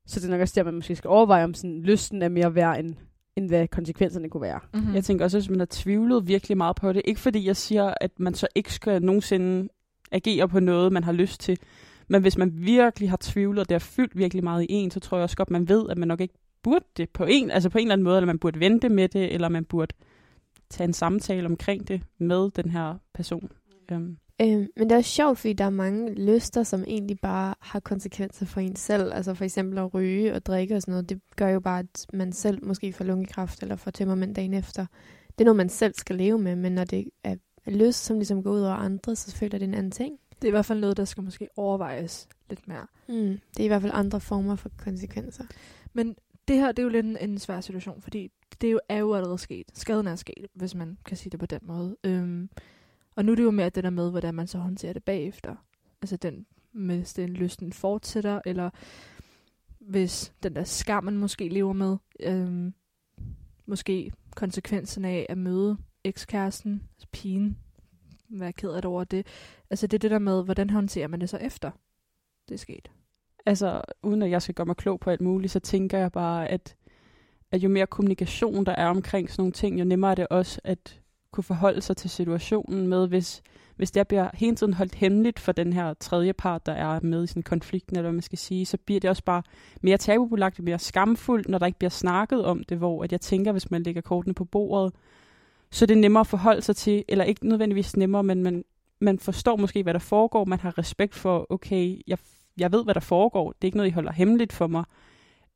så 0.07 0.21
det 0.21 0.27
er 0.27 0.31
nok 0.31 0.41
også 0.41 0.55
der, 0.57 0.65
man 0.65 0.75
måske 0.75 0.97
skal 0.97 1.09
overveje, 1.09 1.45
om 1.45 1.55
sådan, 1.55 1.83
lysten 1.83 2.23
er 2.23 2.29
mere 2.29 2.55
værd, 2.55 2.79
end, 2.79 2.95
end 3.37 3.49
hvad 3.49 3.69
konsekvenserne 3.69 4.29
kunne 4.29 4.43
være. 4.43 4.61
Mm-hmm. 4.75 4.95
Jeg 4.95 5.05
tænker 5.05 5.25
også, 5.25 5.39
hvis 5.39 5.51
man 5.51 5.59
har 5.59 5.69
tvivlet 5.71 6.29
virkelig 6.29 6.57
meget 6.57 6.77
på 6.77 6.93
det, 6.93 7.03
ikke 7.05 7.21
fordi 7.21 7.47
jeg 7.47 7.57
siger, 7.57 7.95
at 8.01 8.11
man 8.21 8.35
så 8.35 8.47
ikke 8.55 8.75
skal 8.75 9.03
nogensinde 9.03 9.69
agere 10.13 10.49
på 10.49 10.61
noget, 10.61 10.93
man 10.93 11.05
har 11.05 11.13
lyst 11.13 11.41
til, 11.41 11.59
men 12.09 12.23
hvis 12.23 12.39
man 12.39 12.53
virkelig 12.55 13.11
har 13.11 13.19
tvivlet, 13.21 13.61
og 13.61 13.69
det 13.69 13.75
har 13.75 13.79
fyldt 13.79 14.19
virkelig 14.19 14.45
meget 14.45 14.63
i 14.63 14.67
en, 14.69 14.91
så 14.91 15.01
tror 15.01 15.17
jeg 15.17 15.23
også 15.23 15.37
godt, 15.37 15.51
man 15.51 15.69
ved, 15.69 15.91
at 15.91 15.99
man 15.99 16.09
nok 16.09 16.21
ikke 16.21 16.35
burde 16.63 16.85
det 16.97 17.11
på 17.11 17.25
en, 17.25 17.51
altså 17.51 17.69
på 17.69 17.79
en 17.79 17.85
eller 17.85 17.93
anden 17.93 18.05
måde, 18.05 18.17
eller 18.17 18.27
man 18.27 18.39
burde 18.39 18.61
vente 18.61 18.89
med 18.89 19.09
det, 19.09 19.35
eller 19.35 19.49
man 19.49 19.65
burde 19.65 19.95
tage 20.73 20.85
en 20.89 20.93
samtale 20.93 21.47
omkring 21.47 21.89
det 21.89 22.03
med 22.19 22.51
den 22.51 22.71
her 22.71 22.95
person. 23.15 23.51
Øhm, 24.43 24.69
men 24.77 24.89
det 24.89 24.93
er 24.93 24.97
også 24.97 25.11
sjovt, 25.11 25.39
fordi 25.39 25.53
der 25.53 25.65
er 25.65 25.71
mange 25.71 26.15
lyster, 26.15 26.63
som 26.63 26.85
egentlig 26.87 27.21
bare 27.21 27.55
har 27.61 27.81
konsekvenser 27.81 28.47
for 28.47 28.61
en 28.61 28.77
selv. 28.77 29.13
Altså 29.15 29.35
for 29.35 29.45
eksempel 29.45 29.79
at 29.79 29.95
ryge 29.95 30.35
og 30.35 30.47
drikke 30.47 30.77
og 30.77 30.83
sådan 30.83 30.93
noget. 30.93 31.09
Det 31.09 31.21
gør 31.37 31.49
jo 31.49 31.61
bare, 31.61 31.79
at 31.79 32.07
man 32.13 32.33
selv 32.33 32.65
måske 32.67 32.93
får 32.93 33.05
lungekræft 33.05 33.63
eller 33.63 33.77
får 33.77 33.91
tømmermænd 33.91 34.35
dagen 34.35 34.55
efter. 34.55 34.87
Det 35.29 35.41
er 35.41 35.45
noget, 35.45 35.57
man 35.57 35.69
selv 35.69 35.95
skal 35.95 36.17
leve 36.17 36.39
med, 36.39 36.57
men 36.57 36.73
når 36.73 36.85
det 36.85 37.09
er 37.25 37.37
er 37.67 37.71
lyst, 37.71 38.05
som 38.05 38.17
ligesom 38.17 38.43
går 38.43 38.51
ud 38.51 38.61
over 38.61 38.75
andre, 38.75 39.17
så 39.17 39.37
føler 39.37 39.59
det 39.59 39.69
en 39.69 39.75
anden 39.75 39.93
ting. 39.93 40.19
Det 40.35 40.45
er 40.45 40.49
i 40.49 40.51
hvert 40.51 40.67
fald 40.67 40.81
noget, 40.81 40.97
der 40.97 41.05
skal 41.05 41.23
måske 41.23 41.49
overvejes 41.57 42.29
lidt 42.51 42.69
mere. 42.69 42.87
Mm. 43.09 43.41
Det 43.57 43.61
er 43.61 43.65
i 43.65 43.67
hvert 43.67 43.83
fald 43.83 43.93
andre 43.95 44.21
former 44.21 44.57
for 44.57 44.71
konsekvenser. 44.79 45.45
Men 45.93 46.17
det 46.49 46.57
her, 46.57 46.73
det 46.73 46.79
er 46.79 46.83
jo 46.83 46.89
lidt 46.89 47.07
en, 47.07 47.17
en 47.21 47.39
svær 47.39 47.61
situation, 47.61 48.03
fordi 48.03 48.31
det 48.61 48.67
er 48.67 48.73
jo, 48.73 48.81
er 48.89 48.99
jo 48.99 49.15
allerede 49.15 49.39
sket. 49.39 49.67
Skaden 49.75 50.07
er 50.07 50.17
sket, 50.17 50.47
hvis 50.55 50.75
man 50.75 50.99
kan 51.05 51.17
sige 51.17 51.31
det 51.31 51.41
på 51.41 51.47
den 51.47 51.61
måde. 51.63 51.97
Øhm, 52.05 52.51
og 53.17 53.25
nu 53.25 53.33
er 53.33 53.37
det 53.37 53.43
jo 53.43 53.51
mere 53.51 53.71
det 53.71 53.85
der 53.85 53.91
med, 53.91 54.11
hvordan 54.11 54.35
man 54.35 54.47
så 54.47 54.59
håndterer 54.59 54.93
det 54.93 55.05
bagefter. 55.05 55.57
Altså 56.03 56.17
den, 56.17 56.47
hvis 56.73 57.15
den 57.15 57.31
lysten 57.31 57.73
fortsætter, 57.73 58.41
eller 58.47 58.71
hvis 59.79 60.33
den 60.43 60.57
der 60.57 60.65
skam, 60.65 61.05
man 61.05 61.19
måske 61.19 61.49
lever 61.49 61.73
med, 61.73 61.97
øhm, 62.21 62.75
måske 63.67 64.13
konsekvensen 64.37 65.05
af 65.05 65.27
at 65.29 65.39
møde 65.39 65.77
ekskæresten, 66.05 66.83
altså 66.95 67.07
pigen, 67.13 67.59
være 68.29 68.53
ked 68.53 68.71
af 68.71 68.83
det 68.83 68.89
over 68.89 69.05
det. 69.05 69.27
Altså 69.71 69.87
det 69.87 69.95
er 69.95 69.99
det 69.99 70.11
der 70.11 70.19
med, 70.19 70.45
hvordan 70.45 70.71
håndterer 70.71 71.09
man 71.09 71.21
det 71.21 71.31
så 71.31 71.37
efter 71.37 71.71
det 72.49 72.55
er 72.55 72.59
sket. 72.59 72.91
altså, 73.47 73.83
uden 74.03 74.23
at 74.23 74.31
jeg 74.31 74.43
skal 74.43 74.55
gøre 74.55 74.67
mig 74.67 74.77
klog 74.77 75.01
på 75.01 75.11
alt 75.11 75.21
muligt, 75.21 75.53
så 75.53 75.61
tænker 75.61 75.99
jeg 75.99 76.13
bare, 76.13 76.49
at, 76.49 76.77
at 77.53 77.63
jo 77.63 77.69
mere 77.69 77.87
kommunikation 77.87 78.67
der 78.67 78.73
er 78.73 78.87
omkring 78.87 79.31
sådan 79.31 79.43
nogle 79.43 79.53
ting, 79.53 79.81
jo 79.81 79.85
nemmere 79.85 80.11
er 80.11 80.15
det 80.15 80.27
også 80.31 80.61
at 80.65 81.01
kunne 81.33 81.45
forholde 81.45 81.81
sig 81.81 81.97
til 81.97 82.11
situationen 82.11 82.89
med, 82.89 83.09
hvis, 83.09 83.43
hvis 83.77 83.91
det 83.91 84.09
bliver 84.09 84.31
hele 84.35 84.57
tiden 84.57 84.75
holdt 84.75 84.95
hemmeligt 84.95 85.39
for 85.39 85.53
den 85.53 85.73
her 85.73 85.95
tredje 85.95 86.33
part, 86.33 86.67
der 86.67 86.73
er 86.73 87.01
med 87.01 87.25
i 87.25 87.27
sådan 87.27 87.43
konflikten, 87.43 87.97
eller 87.97 88.09
hvad 88.09 88.13
man 88.13 88.23
skal 88.23 88.39
sige, 88.39 88.67
så 88.67 88.77
bliver 88.77 89.01
det 89.01 89.11
også 89.11 89.25
bare 89.25 89.43
mere 89.81 89.97
tabubelagt, 89.97 90.63
mere 90.63 90.79
skamfuldt, 90.79 91.49
når 91.49 91.59
der 91.59 91.67
ikke 91.67 91.79
bliver 91.79 91.91
snakket 91.91 92.45
om 92.45 92.65
det, 92.65 92.79
hvor 92.79 93.05
at 93.05 93.13
jeg 93.13 93.21
tænker, 93.21 93.53
hvis 93.53 93.71
man 93.71 93.83
lægger 93.83 94.01
kortene 94.01 94.35
på 94.35 94.45
bordet, 94.45 94.95
så 95.71 95.85
er 95.85 95.87
det 95.87 95.99
nemmere 95.99 96.21
at 96.21 96.27
forholde 96.27 96.63
sig 96.63 96.77
til, 96.77 97.05
eller 97.09 97.25
ikke 97.25 97.49
nødvendigvis 97.49 97.97
nemmere, 97.97 98.23
men 98.23 98.43
man, 98.43 98.65
man 99.01 99.19
forstår 99.19 99.57
måske, 99.57 99.83
hvad 99.83 99.95
der 99.95 100.01
foregår, 100.01 100.45
man 100.45 100.61
har 100.61 100.79
respekt 100.79 101.15
for, 101.15 101.47
okay, 101.51 102.03
jeg, 102.07 102.19
jeg 102.57 102.73
ved, 102.73 102.85
hvad 102.85 102.95
der 102.95 103.01
foregår, 103.01 103.53
det 103.53 103.59
er 103.63 103.67
ikke 103.67 103.77
noget, 103.77 103.91
I 103.91 103.93
holder 103.93 104.13
hemmeligt 104.13 104.53
for 104.53 104.67
mig. 104.67 104.85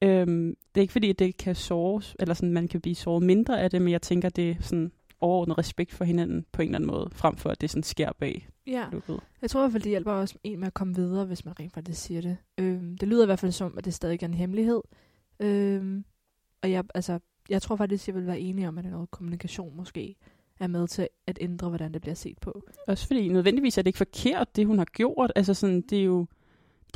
Øhm, 0.02 0.56
det 0.74 0.80
er 0.80 0.82
ikke 0.82 0.92
fordi, 0.92 1.10
at 1.10 1.18
det 1.18 1.36
kan 1.36 1.54
såres, 1.54 2.16
eller 2.20 2.34
sådan, 2.34 2.52
man 2.52 2.68
kan 2.68 2.80
blive 2.80 2.94
såret 2.94 3.22
mindre 3.22 3.60
af 3.60 3.70
det, 3.70 3.82
men 3.82 3.92
jeg 3.92 4.02
tænker, 4.02 4.28
det 4.28 4.50
er 4.50 4.54
sådan 4.60 4.92
overordnet 5.20 5.58
respekt 5.58 5.92
for 5.92 6.04
hinanden 6.04 6.46
på 6.52 6.62
en 6.62 6.68
eller 6.68 6.78
anden 6.78 6.90
måde, 6.90 7.08
frem 7.12 7.36
for 7.36 7.50
at 7.50 7.60
det 7.60 7.70
sådan 7.70 7.82
sker 7.82 8.12
bag 8.18 8.48
Ja. 8.66 8.84
lukket. 8.92 9.20
Jeg 9.42 9.50
tror 9.50 9.60
i 9.60 9.62
hvert 9.62 9.72
fald, 9.72 9.82
det 9.82 9.90
hjælper 9.90 10.12
også 10.12 10.38
en 10.44 10.58
med 10.60 10.66
at 10.66 10.74
komme 10.74 10.94
videre, 10.94 11.24
hvis 11.24 11.44
man 11.44 11.60
rent 11.60 11.72
faktisk 11.72 12.02
siger 12.02 12.20
det. 12.20 12.36
Øhm, 12.58 12.98
det 12.98 13.08
lyder 13.08 13.22
i 13.22 13.26
hvert 13.26 13.38
fald 13.38 13.52
som, 13.52 13.78
at 13.78 13.84
det 13.84 13.94
stadig 13.94 14.22
er 14.22 14.26
en 14.28 14.34
hemmelighed. 14.34 14.80
Øhm, 15.40 16.04
og 16.62 16.70
jeg, 16.70 16.84
altså, 16.94 17.18
jeg 17.48 17.62
tror 17.62 17.76
faktisk, 17.76 18.06
jeg 18.06 18.14
vil 18.14 18.26
være 18.26 18.40
enig 18.40 18.68
om, 18.68 18.78
at 18.78 18.84
noget 18.84 19.10
kommunikation 19.10 19.76
måske 19.76 20.16
er 20.60 20.66
med 20.66 20.88
til 20.88 21.08
at 21.26 21.38
ændre, 21.40 21.68
hvordan 21.68 21.92
det 21.94 22.00
bliver 22.02 22.14
set 22.14 22.38
på. 22.38 22.62
Også 22.86 23.06
fordi 23.06 23.28
nødvendigvis 23.28 23.78
er 23.78 23.82
det 23.82 23.86
ikke 23.88 23.96
forkert, 23.96 24.56
det 24.56 24.66
hun 24.66 24.78
har 24.78 24.84
gjort. 24.84 25.32
Altså 25.36 25.54
sådan, 25.54 25.80
det 25.80 25.98
er 26.00 26.04
jo, 26.04 26.26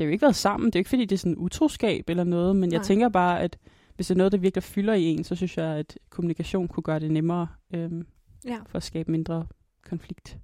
det 0.00 0.04
har 0.04 0.08
jo 0.08 0.12
ikke 0.12 0.22
været 0.22 0.36
sammen. 0.36 0.66
Det 0.66 0.74
er 0.74 0.78
jo 0.78 0.80
ikke 0.80 0.88
fordi, 0.90 1.04
det 1.04 1.12
er 1.16 1.18
sådan 1.18 1.36
utroskab 1.38 2.04
eller 2.10 2.24
noget, 2.24 2.56
men 2.56 2.72
jeg 2.72 2.78
Nej. 2.78 2.84
tænker 2.84 3.08
bare, 3.08 3.40
at 3.40 3.58
hvis 3.96 4.06
det 4.06 4.14
er 4.14 4.18
noget, 4.18 4.32
der 4.32 4.38
virkelig 4.38 4.62
fylder 4.62 4.94
i 4.94 5.02
en, 5.04 5.24
så 5.24 5.34
synes 5.34 5.56
jeg, 5.56 5.66
at 5.66 5.98
kommunikation 6.10 6.68
kunne 6.68 6.82
gøre 6.82 7.00
det 7.00 7.10
nemmere 7.10 7.46
øhm, 7.74 8.06
Ja. 8.46 8.56
for 8.66 8.76
at 8.76 8.82
skabe 8.82 9.10
mindre 9.10 9.46
konflikt. 9.88 10.38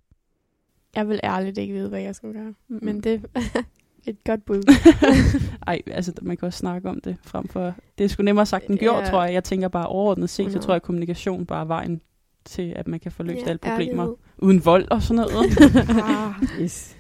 Jeg 0.96 1.08
vil 1.08 1.20
ærligt 1.24 1.58
ikke 1.58 1.74
vide, 1.74 1.88
hvad 1.88 2.00
jeg 2.00 2.14
skulle 2.14 2.34
gøre. 2.40 2.54
Mm. 2.68 2.78
Men 2.82 3.00
det 3.00 3.22
er 3.34 3.62
et 4.06 4.24
godt 4.24 4.44
bud. 4.44 4.62
Ej, 5.66 5.82
altså 5.86 6.12
man 6.22 6.36
kan 6.36 6.46
også 6.46 6.58
snakke 6.58 6.88
om 6.88 7.00
det 7.00 7.16
frem 7.22 7.48
for... 7.48 7.74
Det 7.98 8.04
er 8.04 8.08
sgu 8.08 8.22
nemmere 8.22 8.46
sagt 8.46 8.66
end 8.66 8.78
gjort, 8.78 9.00
Ja. 9.04 9.10
tror 9.10 9.24
jeg. 9.24 9.34
Jeg 9.34 9.44
tænker 9.44 9.68
bare 9.68 9.86
overordnet 9.86 10.30
set, 10.30 10.52
så 10.52 10.58
tror 10.58 10.72
jeg, 10.72 10.76
at 10.76 10.82
kommunikation 10.82 11.46
bare 11.46 11.60
er 11.60 11.64
vejen 11.64 12.00
til, 12.44 12.72
at 12.76 12.88
man 12.88 13.00
kan 13.00 13.12
få 13.12 13.22
løst 13.22 13.42
Ja, 13.44 13.48
alle 13.50 13.58
problemer. 13.58 14.02
ærlighed. 14.04 14.14
Uden 14.38 14.64
vold 14.64 14.88
og 14.90 15.02
sådan 15.02 15.16
noget. 15.16 15.46
Ah. 16.04 16.60
Yes. 16.60 16.96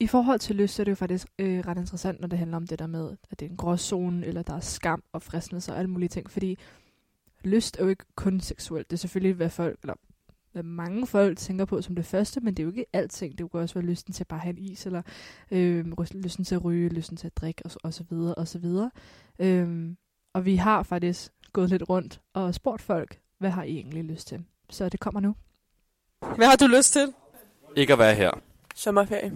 I 0.00 0.06
forhold 0.06 0.38
til 0.38 0.56
lyst, 0.56 0.74
så 0.74 0.82
er 0.82 0.84
det 0.84 0.90
jo 0.90 0.96
faktisk 0.96 1.26
øh, 1.38 1.58
ret 1.66 1.78
interessant, 1.78 2.20
når 2.20 2.28
det 2.28 2.38
handler 2.38 2.56
om 2.56 2.66
det 2.66 2.78
der 2.78 2.86
med, 2.86 3.16
at 3.30 3.40
det 3.40 3.46
er 3.46 3.50
en 3.50 3.56
gråzone, 3.56 4.26
eller 4.26 4.42
der 4.42 4.54
er 4.54 4.60
skam 4.60 5.02
og 5.12 5.22
fristelse 5.22 5.72
og 5.72 5.78
alle 5.78 5.90
mulige 5.90 6.08
ting. 6.08 6.30
Fordi 6.30 6.58
lyst 7.44 7.76
er 7.78 7.82
jo 7.84 7.88
ikke 7.90 8.04
kun 8.14 8.40
seksuelt. 8.40 8.90
Det 8.90 8.96
er 8.96 8.98
selvfølgelig, 8.98 9.34
hvad 9.34 9.50
folk, 9.50 9.78
eller 9.82 9.94
hvad 10.52 10.62
mange 10.62 11.06
folk 11.06 11.38
tænker 11.38 11.64
på 11.64 11.82
som 11.82 11.94
det 11.94 12.06
første, 12.06 12.40
men 12.40 12.54
det 12.54 12.62
er 12.62 12.64
jo 12.64 12.70
ikke 12.70 12.86
alting. 12.92 13.38
Det 13.38 13.50
kan 13.50 13.60
også 13.60 13.74
være 13.74 13.84
lysten 13.84 14.12
til 14.12 14.22
at 14.22 14.28
bare 14.28 14.40
have 14.40 14.58
en 14.58 14.64
is, 14.64 14.86
eller 14.86 15.02
øh, 15.50 15.86
lysten 16.14 16.44
til 16.44 16.54
at 16.54 16.64
ryge, 16.64 16.88
lysten 16.88 17.16
til 17.16 17.26
at 17.26 17.36
drikke, 17.36 17.62
og, 17.64 17.70
så- 17.70 17.78
og 17.82 17.94
så 17.94 18.04
videre, 18.10 18.34
og 18.34 18.48
så 18.48 18.58
videre. 18.58 18.90
Øhm, 19.38 19.96
og 20.34 20.44
vi 20.44 20.56
har 20.56 20.82
faktisk 20.82 21.32
gået 21.52 21.70
lidt 21.70 21.88
rundt 21.88 22.20
og 22.34 22.54
spurgt 22.54 22.82
folk, 22.82 23.20
hvad 23.38 23.50
har 23.50 23.62
I 23.62 23.70
egentlig 23.76 24.04
lyst 24.04 24.28
til? 24.28 24.44
Så 24.70 24.88
det 24.88 25.00
kommer 25.00 25.20
nu. 25.20 25.34
Hvad 26.36 26.46
har 26.46 26.56
du 26.56 26.66
lyst 26.66 26.92
til? 26.92 27.14
Ikke 27.76 27.92
at 27.92 27.98
være 27.98 28.14
her. 28.14 28.30
Sommerferie. 28.74 29.32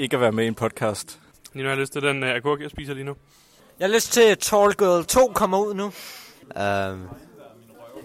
Ikke 0.00 0.16
at 0.16 0.20
være 0.20 0.32
med 0.32 0.44
i 0.44 0.46
en 0.46 0.54
podcast. 0.54 1.20
Lige 1.52 1.62
nu 1.62 1.68
har 1.68 1.74
jeg 1.74 1.80
lyst 1.80 1.92
til 1.92 2.02
den 2.02 2.22
uh, 2.22 2.28
agurk, 2.28 2.60
jeg 2.60 2.70
spiser 2.70 2.94
lige 2.94 3.04
nu. 3.04 3.16
Jeg 3.78 3.88
har 3.88 3.94
lyst 3.94 4.12
til 4.12 4.36
Tall 4.36 4.74
Girl 4.74 5.04
2 5.04 5.32
kommer 5.34 5.58
ud 5.58 5.74
nu. 5.74 5.92
Um, 6.92 7.08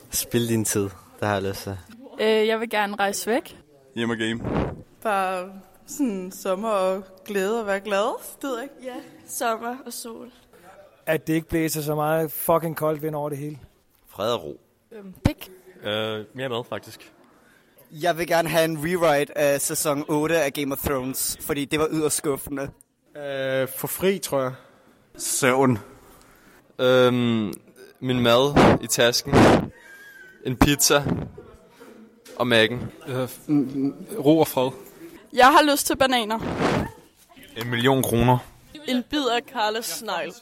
spil 0.10 0.50
din 0.50 0.66
tid, 0.66 0.82
det 1.20 1.28
har 1.28 1.34
jeg 1.34 1.44
lyst 1.44 1.62
til. 1.64 1.78
Øh, 2.20 2.48
jeg 2.48 2.60
vil 2.60 2.70
gerne 2.70 2.96
rejse 2.96 3.30
væk. 3.30 3.58
Hjemme 3.96 4.14
og 4.14 4.18
game. 4.18 4.40
Bare 5.04 5.52
sådan 5.86 6.32
sommer 6.32 6.70
og 6.70 7.04
glæde 7.26 7.60
og 7.60 7.68
være 7.68 7.80
glad. 7.80 8.20
Det 8.42 8.50
ved 8.50 8.56
jeg 8.56 8.64
ikke. 8.64 8.76
Ja, 8.84 8.96
sommer 9.28 9.76
og 9.86 9.94
sol. 9.94 10.32
At 11.06 11.28
det 11.28 11.34
ikke 11.34 11.48
blæser 11.48 11.82
så 11.82 11.96
meget 11.96 12.32
fucking 12.32 12.76
koldt 12.78 13.02
vind 13.02 13.16
over 13.16 13.30
det 13.30 13.38
hele. 13.38 13.60
Fred 14.08 14.34
og 14.34 14.44
ro. 14.44 14.60
Øhm, 14.92 15.14
pik. 15.26 15.52
Øh, 15.84 16.26
mere 16.34 16.50
mad, 16.50 16.64
faktisk. 16.70 17.12
Jeg 18.02 18.18
vil 18.18 18.28
gerne 18.28 18.50
have 18.50 18.66
en 18.66 18.78
rewrite 18.86 19.38
af 19.38 19.62
sæson 19.62 20.06
8 20.08 20.42
af 20.42 20.54
Game 20.54 20.72
of 20.72 20.78
Thrones, 20.78 21.38
fordi 21.42 21.66
det 21.66 21.80
var 21.80 21.88
yderst 21.92 22.18
skuffende. 22.18 22.62
Øh, 23.18 23.68
for 23.78 23.88
fri, 23.88 24.20
tror 24.20 24.42
jeg. 24.42 24.52
Søvn. 25.18 25.80
Øhm, 26.80 27.54
min 28.00 28.20
mad 28.20 28.78
i 28.82 28.88
tasken. 28.88 29.34
En 30.46 30.56
pizza. 30.56 31.04
Og 32.36 32.48
mækken. 32.48 32.80
Øh, 33.08 33.30
ro 34.20 34.40
og 34.40 34.48
fred. 34.48 34.72
Jeg 35.34 35.48
har 35.48 35.72
lyst 35.72 35.88
til 35.88 35.96
bananer. 35.96 36.40
En 37.58 37.70
million 37.70 38.04
kroner. 38.04 38.38
En 38.88 39.04
bid 39.10 39.28
af 39.28 39.46
Karles 39.46 39.86
snegl. 39.86 40.34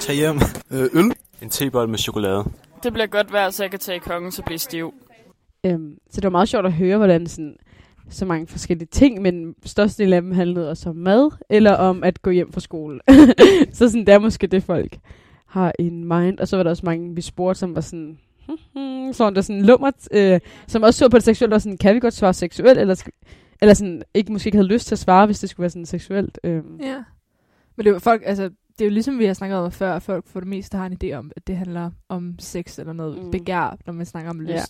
Tag 0.00 0.14
hjem. 0.14 0.40
Øh, 0.70 0.88
øl. 0.92 1.12
En 1.42 1.50
tebold 1.50 1.88
med 1.88 1.98
chokolade. 1.98 2.44
det 2.82 2.92
bliver 2.92 3.06
godt 3.06 3.32
vejr, 3.32 3.50
så 3.50 3.62
jeg 3.62 3.70
kan 3.70 3.80
tage 3.80 4.00
kongen 4.00 4.30
til 4.30 4.40
at 4.40 4.44
blive 4.44 4.58
stiv. 4.58 4.94
Øhm, 5.64 5.98
så 6.10 6.20
det 6.20 6.24
var 6.24 6.30
meget 6.30 6.48
sjovt 6.48 6.66
at 6.66 6.72
høre, 6.72 6.96
hvordan 6.96 7.26
sådan, 7.26 7.56
så 8.08 8.24
mange 8.24 8.46
forskellige 8.46 8.88
ting, 8.92 9.22
men 9.22 9.54
størstedelen 9.64 10.12
af 10.12 10.22
dem 10.22 10.32
handlede 10.32 10.70
også 10.70 10.90
om 10.90 10.96
mad, 10.96 11.30
eller 11.50 11.72
om 11.72 12.04
at 12.04 12.22
gå 12.22 12.30
hjem 12.30 12.52
fra 12.52 12.60
skole. 12.60 13.00
så 13.72 13.88
sådan, 13.88 14.06
det 14.06 14.14
er 14.14 14.18
måske 14.18 14.46
det, 14.46 14.62
folk 14.62 14.98
har 15.46 15.72
in 15.78 16.04
mind. 16.04 16.38
Og 16.38 16.48
så 16.48 16.56
var 16.56 16.62
der 16.62 16.70
også 16.70 16.86
mange, 16.86 17.14
vi 17.14 17.20
spurgte, 17.20 17.58
som 17.58 17.74
var 17.74 17.80
sådan, 17.80 18.18
hmm, 18.46 19.12
sådan 19.12 19.34
der 19.34 19.40
sådan 19.40 19.62
lummert, 19.62 20.08
øh, 20.12 20.40
som 20.66 20.82
også 20.82 20.98
så 20.98 21.08
på 21.08 21.16
det 21.16 21.24
seksuelle, 21.24 21.54
og 21.54 21.62
sådan, 21.62 21.78
kan 21.78 21.94
vi 21.94 22.00
godt 22.00 22.14
svare 22.14 22.34
seksuelt, 22.34 22.78
eller, 22.78 23.04
eller 23.60 23.74
sådan, 23.74 24.02
ikke 24.14 24.32
måske 24.32 24.48
ikke 24.48 24.58
havde 24.58 24.68
lyst 24.68 24.86
til 24.86 24.94
at 24.94 24.98
svare, 24.98 25.26
hvis 25.26 25.40
det 25.40 25.50
skulle 25.50 25.62
være 25.62 25.70
sådan 25.70 25.86
seksuelt. 25.86 26.38
Øh. 26.44 26.62
Ja. 26.80 27.02
Men 27.76 27.84
det 27.84 27.86
er 27.86 27.94
jo 27.94 27.98
folk, 27.98 28.22
altså, 28.26 28.50
det 28.78 28.80
er 28.80 28.84
jo 28.84 28.90
ligesom 28.90 29.18
vi 29.18 29.24
har 29.24 29.34
snakket 29.34 29.58
om 29.58 29.72
før, 29.72 29.94
at 29.94 30.02
folk 30.02 30.26
for 30.26 30.40
det 30.40 30.48
meste 30.48 30.76
har 30.76 30.86
en 30.86 30.98
idé 31.04 31.12
om, 31.12 31.30
at 31.36 31.46
det 31.46 31.56
handler 31.56 31.90
om 32.08 32.34
sex 32.38 32.78
eller 32.78 32.92
noget 32.92 33.24
mm. 33.24 33.30
begær, 33.30 33.76
når 33.86 33.92
man 33.92 34.06
snakker 34.06 34.30
om 34.30 34.40
lyst. 34.40 34.50
Ja. 34.50 34.62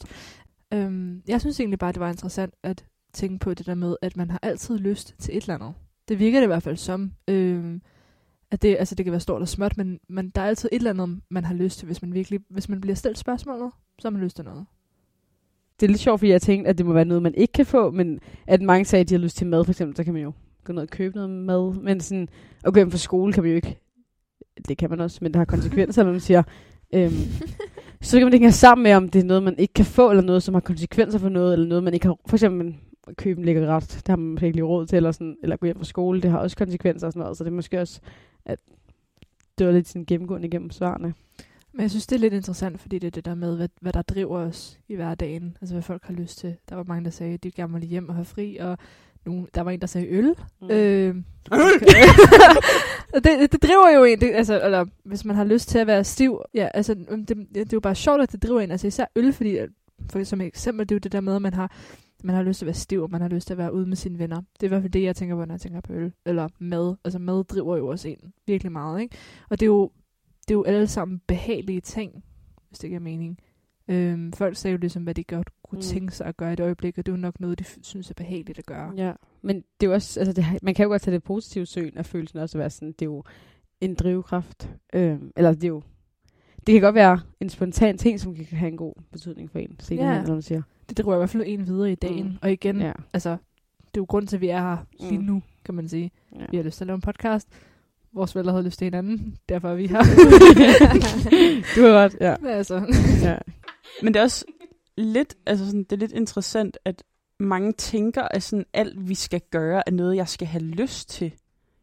Øhm, 0.72 1.22
jeg 1.28 1.40
synes 1.40 1.60
egentlig 1.60 1.78
bare, 1.78 1.92
det 1.92 2.00
var 2.00 2.08
interessant 2.08 2.54
at 2.62 2.84
tænke 3.12 3.38
på 3.38 3.54
det 3.54 3.66
der 3.66 3.74
med, 3.74 3.96
at 4.02 4.16
man 4.16 4.30
har 4.30 4.38
altid 4.42 4.78
lyst 4.78 5.14
til 5.18 5.36
et 5.36 5.42
eller 5.42 5.54
andet. 5.54 5.74
Det 6.08 6.18
virker 6.18 6.40
det 6.40 6.44
i 6.44 6.46
hvert 6.46 6.62
fald 6.62 6.76
som. 6.76 7.12
Øhm, 7.28 7.82
at 8.50 8.62
det, 8.62 8.76
altså 8.78 8.94
det 8.94 9.04
kan 9.04 9.12
være 9.12 9.20
stort 9.20 9.42
og 9.42 9.48
småt, 9.48 9.76
men, 9.76 10.00
men 10.08 10.30
der 10.30 10.40
er 10.40 10.46
altid 10.46 10.68
et 10.72 10.76
eller 10.76 10.90
andet, 10.90 11.20
man 11.28 11.44
har 11.44 11.54
lyst 11.54 11.78
til, 11.78 11.86
hvis 11.86 12.02
man 12.02 12.14
virkelig, 12.14 12.40
hvis 12.50 12.68
man 12.68 12.80
bliver 12.80 12.94
stillet 12.94 13.18
spørgsmålet, 13.18 13.70
så 13.98 14.08
har 14.08 14.10
man 14.10 14.22
lyst 14.22 14.36
til 14.36 14.44
noget. 14.44 14.66
Det 15.80 15.86
er 15.86 15.90
lidt 15.90 16.00
sjovt, 16.00 16.20
fordi 16.20 16.30
jeg 16.30 16.42
tænkte, 16.42 16.70
at 16.70 16.78
det 16.78 16.86
må 16.86 16.92
være 16.92 17.04
noget, 17.04 17.22
man 17.22 17.34
ikke 17.34 17.52
kan 17.52 17.66
få, 17.66 17.90
men 17.90 18.20
at 18.46 18.62
mange 18.62 18.84
sagde, 18.84 19.00
at 19.00 19.08
de 19.08 19.14
har 19.14 19.18
lyst 19.18 19.36
til 19.36 19.46
mad, 19.46 19.64
for 19.64 19.72
eksempel, 19.72 19.96
så 19.96 20.04
kan 20.04 20.12
man 20.12 20.22
jo 20.22 20.32
gå 20.64 20.72
ned 20.72 20.82
og 20.82 20.88
købe 20.88 21.14
noget 21.14 21.30
mad. 21.30 21.74
Men 21.74 22.00
sådan, 22.00 22.28
at 22.64 22.72
gå 22.74 22.78
hjem 22.78 22.90
fra 22.90 22.98
skole 22.98 23.32
kan 23.32 23.42
man 23.42 23.50
jo 23.50 23.56
ikke. 23.56 23.80
Det 24.68 24.78
kan 24.78 24.90
man 24.90 25.00
også, 25.00 25.18
men 25.22 25.32
det 25.32 25.38
har 25.38 25.44
konsekvenser, 25.44 26.04
når 26.04 26.10
man 26.10 26.20
siger, 26.20 26.42
øhm, 26.94 27.12
så 28.02 28.18
kan 28.18 28.26
man 28.26 28.34
ikke 28.34 28.46
have 28.46 28.52
sammen 28.52 28.82
med, 28.82 28.94
om 28.94 29.08
det 29.08 29.20
er 29.20 29.24
noget, 29.24 29.42
man 29.42 29.58
ikke 29.58 29.74
kan 29.74 29.84
få, 29.84 30.10
eller 30.10 30.22
noget, 30.22 30.42
som 30.42 30.54
har 30.54 30.60
konsekvenser 30.60 31.18
for 31.18 31.28
noget, 31.28 31.52
eller 31.52 31.66
noget, 31.66 31.84
man 31.84 31.94
ikke 31.94 32.06
har... 32.06 32.16
For 32.26 32.36
eksempel 32.36 32.76
at 33.08 33.16
købe 33.16 33.38
en 33.38 33.44
lækker 33.44 33.66
ret, 33.66 33.88
det 33.88 34.08
har 34.08 34.16
man 34.16 34.44
ikke 34.44 34.56
lige 34.56 34.64
råd 34.64 34.86
til, 34.86 34.96
eller, 34.96 35.12
sådan, 35.12 35.36
eller 35.42 35.56
gå 35.56 35.66
hjem 35.66 35.76
fra 35.76 35.84
skole, 35.84 36.20
det 36.22 36.30
har 36.30 36.38
også 36.38 36.56
konsekvenser 36.56 37.06
og 37.06 37.12
sådan 37.12 37.20
noget, 37.20 37.36
så 37.36 37.44
det 37.44 37.50
er 37.50 37.54
måske 37.54 37.80
også, 37.80 38.00
at 38.44 38.58
det 39.58 39.66
var 39.66 39.72
lidt 39.72 39.88
sådan 39.88 40.04
gennemgående 40.04 40.48
igennem 40.48 40.70
svarene. 40.70 41.14
Men 41.72 41.82
jeg 41.82 41.90
synes, 41.90 42.06
det 42.06 42.16
er 42.16 42.20
lidt 42.20 42.34
interessant, 42.34 42.80
fordi 42.80 42.98
det 42.98 43.06
er 43.06 43.10
det 43.10 43.24
der 43.24 43.34
med, 43.34 43.56
hvad, 43.56 43.68
hvad 43.80 43.92
der 43.92 44.02
driver 44.02 44.38
os 44.38 44.78
i 44.88 44.94
hverdagen. 44.94 45.56
Altså, 45.60 45.74
hvad 45.74 45.82
folk 45.82 46.04
har 46.04 46.14
lyst 46.14 46.38
til. 46.38 46.56
Der 46.68 46.76
var 46.76 46.84
mange, 46.84 47.04
der 47.04 47.10
sagde, 47.10 47.34
at 47.34 47.42
de 47.42 47.50
gerne 47.50 47.72
ville 47.72 47.88
hjem 47.88 48.08
og 48.08 48.14
have 48.14 48.24
fri, 48.24 48.56
og 48.56 48.78
nogen, 49.26 49.48
der 49.54 49.60
var 49.60 49.70
en, 49.70 49.80
der 49.80 49.86
sagde 49.86 50.08
øl. 50.08 50.34
Mm. 50.60 50.70
Øh, 50.70 51.14
det, 53.24 53.52
det 53.52 53.62
driver 53.62 53.90
jo 53.96 54.04
en, 54.04 54.20
det, 54.20 54.30
altså, 54.34 54.60
eller 54.64 54.84
hvis 55.04 55.24
man 55.24 55.36
har 55.36 55.44
lyst 55.44 55.68
til 55.68 55.78
at 55.78 55.86
være 55.86 56.04
stiv. 56.04 56.42
Ja, 56.54 56.68
altså, 56.74 56.94
det, 56.94 57.28
det, 57.28 57.54
det 57.54 57.60
er 57.60 57.66
jo 57.72 57.80
bare 57.80 57.94
sjovt, 57.94 58.22
at 58.22 58.32
det 58.32 58.42
driver 58.42 58.60
en. 58.60 58.70
Altså 58.70 58.86
især 58.86 59.04
øl, 59.16 59.32
fordi 59.32 59.58
for 60.10 60.24
som 60.24 60.40
eksempel, 60.40 60.88
det 60.88 60.94
er 60.94 60.96
jo 60.96 61.00
det 61.00 61.12
der 61.12 61.20
med, 61.20 61.36
at 61.36 61.42
man 61.42 61.54
har, 61.54 61.72
man 62.24 62.36
har 62.36 62.42
lyst 62.42 62.58
til 62.58 62.64
at 62.64 62.66
være 62.66 62.74
stiv, 62.74 63.02
og 63.02 63.10
man 63.10 63.20
har 63.20 63.28
lyst 63.28 63.46
til 63.46 63.54
at 63.54 63.58
være 63.58 63.74
ude 63.74 63.86
med 63.86 63.96
sine 63.96 64.18
venner. 64.18 64.36
Det 64.36 64.62
er 64.62 64.64
i 64.64 64.68
hvert 64.68 64.82
fald 64.82 64.92
det, 64.92 65.02
jeg 65.02 65.16
tænker 65.16 65.36
på, 65.36 65.44
når 65.44 65.54
jeg 65.54 65.60
tænker 65.60 65.80
på 65.80 65.92
øl. 65.92 66.12
Eller 66.26 66.48
mad. 66.58 66.96
Altså 67.04 67.18
mad 67.18 67.44
driver 67.44 67.76
jo 67.76 67.86
også 67.86 68.08
en 68.08 68.32
virkelig 68.46 68.72
meget, 68.72 69.00
ikke? 69.00 69.16
Og 69.50 69.60
det 69.60 69.66
er 69.66 69.70
jo, 69.70 69.90
det 70.48 70.50
er 70.50 70.54
jo 70.54 70.64
alle 70.64 70.86
sammen 70.86 71.20
behagelige 71.26 71.80
ting, 71.80 72.24
hvis 72.68 72.78
det 72.78 72.90
giver 72.90 73.00
mening. 73.00 73.38
Øhm, 73.88 74.32
folk 74.32 74.56
sagde 74.56 74.72
jo 74.72 74.78
ligesom, 74.78 75.02
hvad 75.02 75.14
de 75.14 75.24
godt 75.24 75.50
kunne 75.72 75.78
Mm. 75.78 75.82
tænke 75.82 76.14
sig 76.14 76.26
at 76.26 76.36
gøre 76.36 76.50
i 76.50 76.52
et 76.52 76.60
øjeblik, 76.60 76.98
og 76.98 77.06
det 77.06 77.12
er 77.12 77.16
jo 77.16 77.20
nok 77.20 77.40
noget, 77.40 77.58
de 77.58 77.64
synes 77.82 78.10
er 78.10 78.14
behageligt 78.14 78.58
at 78.58 78.66
gøre. 78.66 78.92
Ja, 78.96 79.12
men 79.42 79.56
det 79.56 79.86
er 79.86 79.90
jo 79.90 79.92
også, 79.94 80.20
altså 80.20 80.32
det, 80.32 80.44
man 80.62 80.74
kan 80.74 80.82
jo 80.84 80.88
godt 80.88 81.02
tage 81.02 81.14
det 81.14 81.22
positive 81.22 81.66
søen 81.66 81.96
af 81.98 82.06
følelsen 82.06 82.38
også 82.38 82.58
at 82.58 82.60
være 82.60 82.70
sådan, 82.70 82.88
det 82.92 83.02
er 83.02 83.06
jo 83.06 83.22
en 83.80 83.94
drivkraft. 83.94 84.70
Øhm, 84.94 85.32
eller 85.36 85.52
det 85.52 85.64
er 85.64 85.68
jo, 85.68 85.82
det 86.66 86.72
kan 86.72 86.80
godt 86.82 86.94
være 86.94 87.20
en 87.40 87.48
spontan 87.48 87.98
ting, 87.98 88.20
som 88.20 88.34
kan 88.34 88.44
have 88.46 88.68
en 88.70 88.76
god 88.76 88.94
betydning 89.12 89.50
for 89.50 89.58
en 89.58 89.76
senere, 89.80 90.08
Ja. 90.10 90.16
hen, 90.16 90.24
når 90.26 90.32
man 90.34 90.42
siger. 90.42 90.62
Det 90.88 90.96
driver 90.98 91.14
i 91.14 91.18
hvert 91.18 91.30
fald 91.30 91.42
en 91.46 91.66
videre 91.66 91.92
i 91.92 91.94
dagen. 91.94 92.26
Mm. 92.26 92.36
Og 92.42 92.52
igen, 92.52 92.80
Ja. 92.80 92.86
ja. 92.86 92.92
altså, 93.12 93.30
det 93.30 93.36
er 93.84 94.00
jo 94.00 94.04
grund 94.08 94.26
til, 94.26 94.36
at 94.36 94.40
vi 94.40 94.48
er 94.48 94.60
her 94.60 94.76
lige 95.00 95.18
Mm. 95.18 95.24
nu, 95.24 95.42
kan 95.64 95.74
man 95.74 95.88
sige. 95.88 96.10
Ja. 96.38 96.44
Vi 96.50 96.56
har 96.56 96.64
lyst 96.64 96.76
til 96.76 96.84
at 96.84 96.86
lave 96.86 96.94
en 96.94 97.00
podcast. 97.00 97.48
Vores 98.14 98.32
forældre 98.32 98.52
havde 98.52 98.64
lyst 98.64 98.78
til 98.78 98.84
hinanden, 98.86 99.36
derfor 99.48 99.68
er 99.68 99.74
vi 99.74 99.86
her. 99.86 99.98
du 101.76 101.82
har 101.86 101.92
ret, 102.04 102.16
ja. 102.20 102.36
Men 102.40 102.50
altså, 102.50 102.74
ja. 103.22 103.36
Men 104.02 104.14
det 104.14 104.20
er 104.20 104.24
også 104.24 104.44
lidt, 104.96 105.34
altså 105.46 105.66
sådan, 105.66 105.82
det 105.84 105.92
er 105.92 105.96
lidt 105.96 106.12
interessant, 106.12 106.78
at 106.84 107.02
mange 107.40 107.72
tænker, 107.72 108.22
at 108.22 108.42
sådan 108.42 108.66
alt, 108.72 109.08
vi 109.08 109.14
skal 109.14 109.40
gøre, 109.50 109.82
er 109.86 109.92
noget, 109.92 110.16
jeg 110.16 110.28
skal 110.28 110.46
have 110.46 110.64
lyst 110.64 111.08
til. 111.08 111.32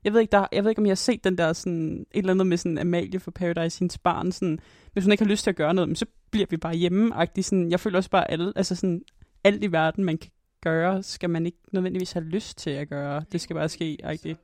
Jeg 0.04 0.14
ved 0.14 0.22
ikke, 0.22 0.32
der, 0.32 0.48
jeg 0.52 0.64
ved 0.64 0.72
ikke 0.72 0.80
om 0.80 0.86
jeg 0.86 0.92
har 0.92 0.96
set 0.96 1.24
den 1.24 1.38
der 1.38 1.54
sådan, 1.54 2.06
et 2.12 2.20
eller 2.20 2.34
andet 2.34 2.48
med 2.48 2.58
sådan 2.58 2.78
Amalie 2.78 3.20
for 3.20 3.32
Paradise, 3.32 3.80
hendes 3.80 3.98
barn, 3.98 4.32
sådan, 4.32 4.60
hvis 4.94 5.04
hun 5.04 5.12
ikke 5.12 5.24
har 5.24 5.30
lyst 5.30 5.44
til 5.44 5.50
at 5.50 5.56
gøre 5.56 5.74
noget, 5.74 5.98
så 5.98 6.06
bliver 6.32 6.48
vi 6.50 6.58
bare 6.58 6.76
hjemme 6.76 7.16
-agtig. 7.24 7.42
sådan, 7.42 7.72
Jeg 7.72 7.80
føler 7.80 7.98
også 7.98 8.10
bare, 8.10 8.32
alle, 8.32 8.54
altså 8.56 8.76
sådan, 8.76 9.02
alt 9.44 9.64
i 9.64 9.72
verden, 9.72 10.04
man 10.04 10.18
kan 10.18 10.32
gøre, 10.62 11.04
skal 11.04 11.30
man 11.30 11.46
ikke 11.46 11.58
nødvendigvis 11.72 12.12
have 12.12 12.26
lyst 12.26 12.58
til 12.58 12.70
at 12.70 12.90
gøre. 12.90 13.24
Det 13.32 13.42
skal 13.42 13.54
bare 13.54 13.70
ske, 13.70 13.98
-agtigt. 14.04 14.36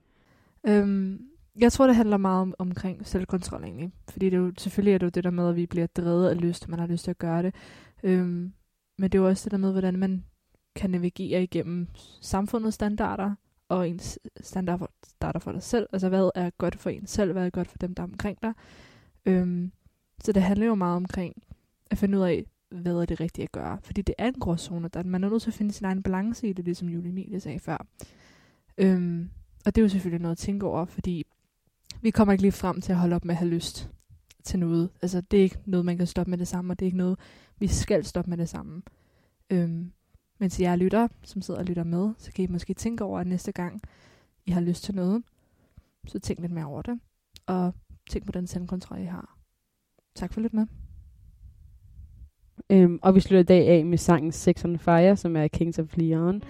øhm, 0.67 1.21
jeg 1.59 1.71
tror, 1.71 1.87
det 1.87 1.95
handler 1.95 2.17
meget 2.17 2.41
om, 2.41 2.53
omkring 2.59 3.07
selvkontrol 3.07 3.63
egentlig. 3.63 3.91
Fordi 4.09 4.25
det 4.25 4.33
er 4.33 4.41
jo, 4.41 4.51
selvfølgelig 4.57 4.93
er 4.93 4.97
det 4.97 5.05
jo 5.05 5.09
det 5.09 5.23
der 5.23 5.29
med, 5.29 5.49
at 5.49 5.55
vi 5.55 5.65
bliver 5.65 5.87
drevet 5.87 6.29
af 6.29 6.41
lyst, 6.41 6.69
man 6.69 6.79
har 6.79 6.87
lyst 6.87 7.03
til 7.03 7.11
at 7.11 7.17
gøre 7.17 7.43
det. 7.43 7.55
Øhm, 8.03 8.53
men 8.97 9.11
det 9.11 9.15
er 9.15 9.21
jo 9.21 9.27
også 9.27 9.43
det 9.43 9.51
der 9.51 9.57
med, 9.57 9.71
hvordan 9.71 9.99
man 9.99 10.25
kan 10.75 10.89
navigere 10.89 11.43
igennem 11.43 11.87
samfundets 12.21 12.75
standarder, 12.75 13.35
og 13.69 13.89
ens 13.89 14.19
standarder 14.41 14.85
starter 15.03 15.39
for 15.39 15.51
dig 15.51 15.63
selv. 15.63 15.87
Altså, 15.93 16.09
hvad 16.09 16.29
er 16.35 16.49
godt 16.49 16.75
for 16.75 16.89
en 16.89 17.07
selv, 17.07 17.31
hvad 17.31 17.45
er 17.45 17.49
godt 17.49 17.67
for 17.67 17.77
dem, 17.77 17.93
der 17.95 18.03
er 18.03 18.07
omkring 18.07 18.37
dig. 18.41 18.53
Øhm, 19.25 19.71
så 20.23 20.31
det 20.31 20.43
handler 20.43 20.65
jo 20.65 20.75
meget 20.75 20.95
omkring 20.95 21.43
at 21.91 21.97
finde 21.97 22.17
ud 22.17 22.23
af, 22.23 22.45
hvad 22.69 22.95
er 22.95 23.05
det 23.05 23.19
rigtige 23.19 23.43
at 23.43 23.51
gøre. 23.51 23.77
Fordi 23.83 24.01
det 24.01 24.15
er 24.17 24.27
en 24.27 24.33
gråzone, 24.33 24.87
der 24.87 25.03
man 25.03 25.23
er 25.23 25.29
nødt 25.29 25.41
til 25.41 25.49
at 25.49 25.53
finde 25.53 25.71
sin 25.71 25.85
egen 25.85 26.03
balance 26.03 26.47
i 26.47 26.53
det, 26.53 26.65
ligesom 26.65 26.89
Julie 26.89 27.09
Emilie 27.09 27.39
sagde 27.39 27.59
før. 27.59 27.85
Øhm, 28.77 29.29
og 29.65 29.75
det 29.75 29.81
er 29.81 29.83
jo 29.83 29.89
selvfølgelig 29.89 30.21
noget 30.21 30.31
at 30.31 30.37
tænke 30.37 30.65
over, 30.65 30.85
fordi 30.85 31.25
vi 32.01 32.09
kommer 32.09 32.31
ikke 32.31 32.41
lige 32.41 32.51
frem 32.51 32.81
til 32.81 32.91
at 32.91 32.97
holde 32.97 33.15
op 33.15 33.25
med 33.25 33.33
at 33.33 33.39
have 33.39 33.49
lyst 33.49 33.89
til 34.43 34.59
noget. 34.59 34.89
Altså, 35.01 35.21
det 35.21 35.39
er 35.39 35.43
ikke 35.43 35.57
noget, 35.65 35.85
man 35.85 35.97
kan 35.97 36.07
stoppe 36.07 36.29
med 36.29 36.37
det 36.37 36.47
samme, 36.47 36.73
og 36.73 36.79
det 36.79 36.85
er 36.85 36.87
ikke 36.87 36.97
noget, 36.97 37.19
vi 37.59 37.67
skal 37.67 38.05
stoppe 38.05 38.29
med 38.29 38.37
det 38.37 38.49
samme. 38.49 38.81
Øhm, 39.49 39.91
men 40.39 40.49
til 40.49 40.63
jer 40.63 40.75
lytter, 40.75 41.07
som 41.23 41.41
sidder 41.41 41.59
og 41.59 41.65
lytter 41.65 41.83
med, 41.83 42.13
så 42.17 42.31
kan 42.31 42.43
I 42.43 42.47
måske 42.47 42.73
tænke 42.73 43.03
over, 43.03 43.19
at 43.19 43.27
næste 43.27 43.51
gang 43.51 43.81
I 44.45 44.51
har 44.51 44.61
lyst 44.61 44.83
til 44.83 44.95
noget, 44.95 45.23
så 46.07 46.19
tænk 46.19 46.39
lidt 46.39 46.51
mere 46.51 46.65
over 46.65 46.81
det, 46.81 46.99
og 47.45 47.73
tænk 48.09 48.25
på 48.25 48.31
den 48.31 48.47
selvkontrol, 48.47 48.99
I 48.99 49.05
har. 49.05 49.37
Tak 50.15 50.33
for 50.33 50.41
lidt 50.41 50.53
med. 50.53 50.65
Øhm, 52.69 52.99
og 53.01 53.15
vi 53.15 53.19
slutter 53.19 53.39
i 53.39 53.43
dag 53.43 53.67
af 53.67 53.85
med 53.85 53.97
sangen 53.97 54.31
Sex 54.31 54.65
on 54.65 54.79
Fire, 54.79 55.17
som 55.17 55.35
er 55.35 55.47
Kings 55.47 55.79
of 55.79 55.97
Leon. 55.97 56.43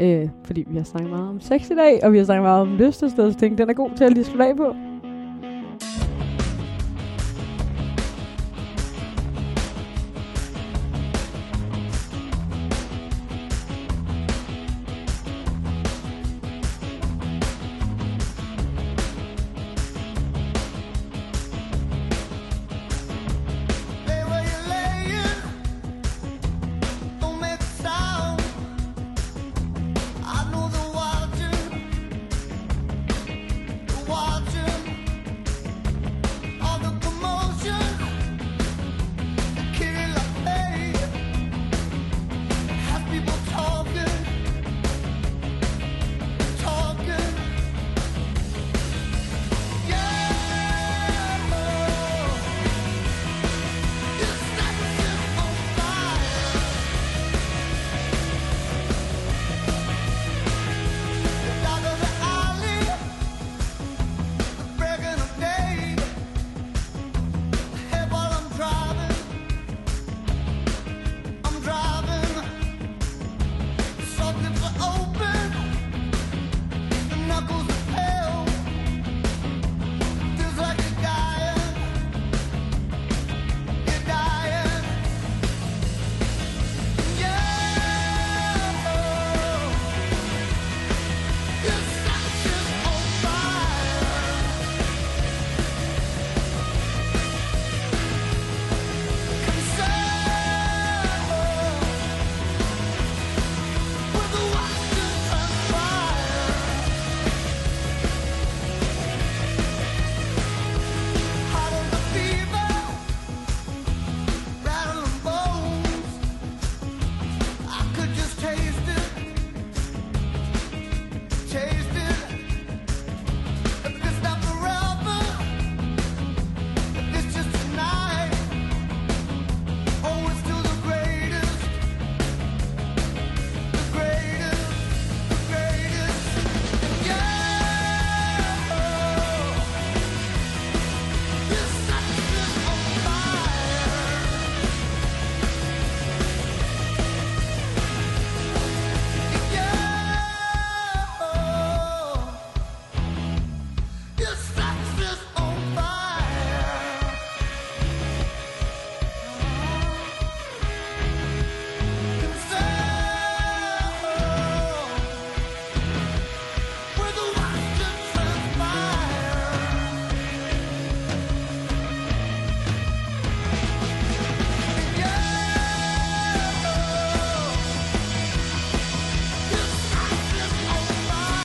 Øh, 0.00 0.28
fordi 0.44 0.64
vi 0.68 0.76
har 0.76 0.84
snakket 0.84 1.10
meget 1.10 1.28
om 1.28 1.40
sex 1.40 1.70
i 1.70 1.74
dag, 1.74 2.04
og 2.04 2.12
vi 2.12 2.18
har 2.18 2.24
snakket 2.24 2.42
meget 2.42 2.62
om 2.62 2.76
lyst 2.76 3.02
og 3.02 3.10
sted, 3.10 3.32
så 3.32 3.38
tænkte, 3.38 3.62
den 3.62 3.70
er 3.70 3.74
god 3.74 3.96
til 3.96 4.04
at 4.04 4.12
lige 4.12 4.24
slutte 4.24 4.46
af 4.46 4.56
på. 4.56 4.89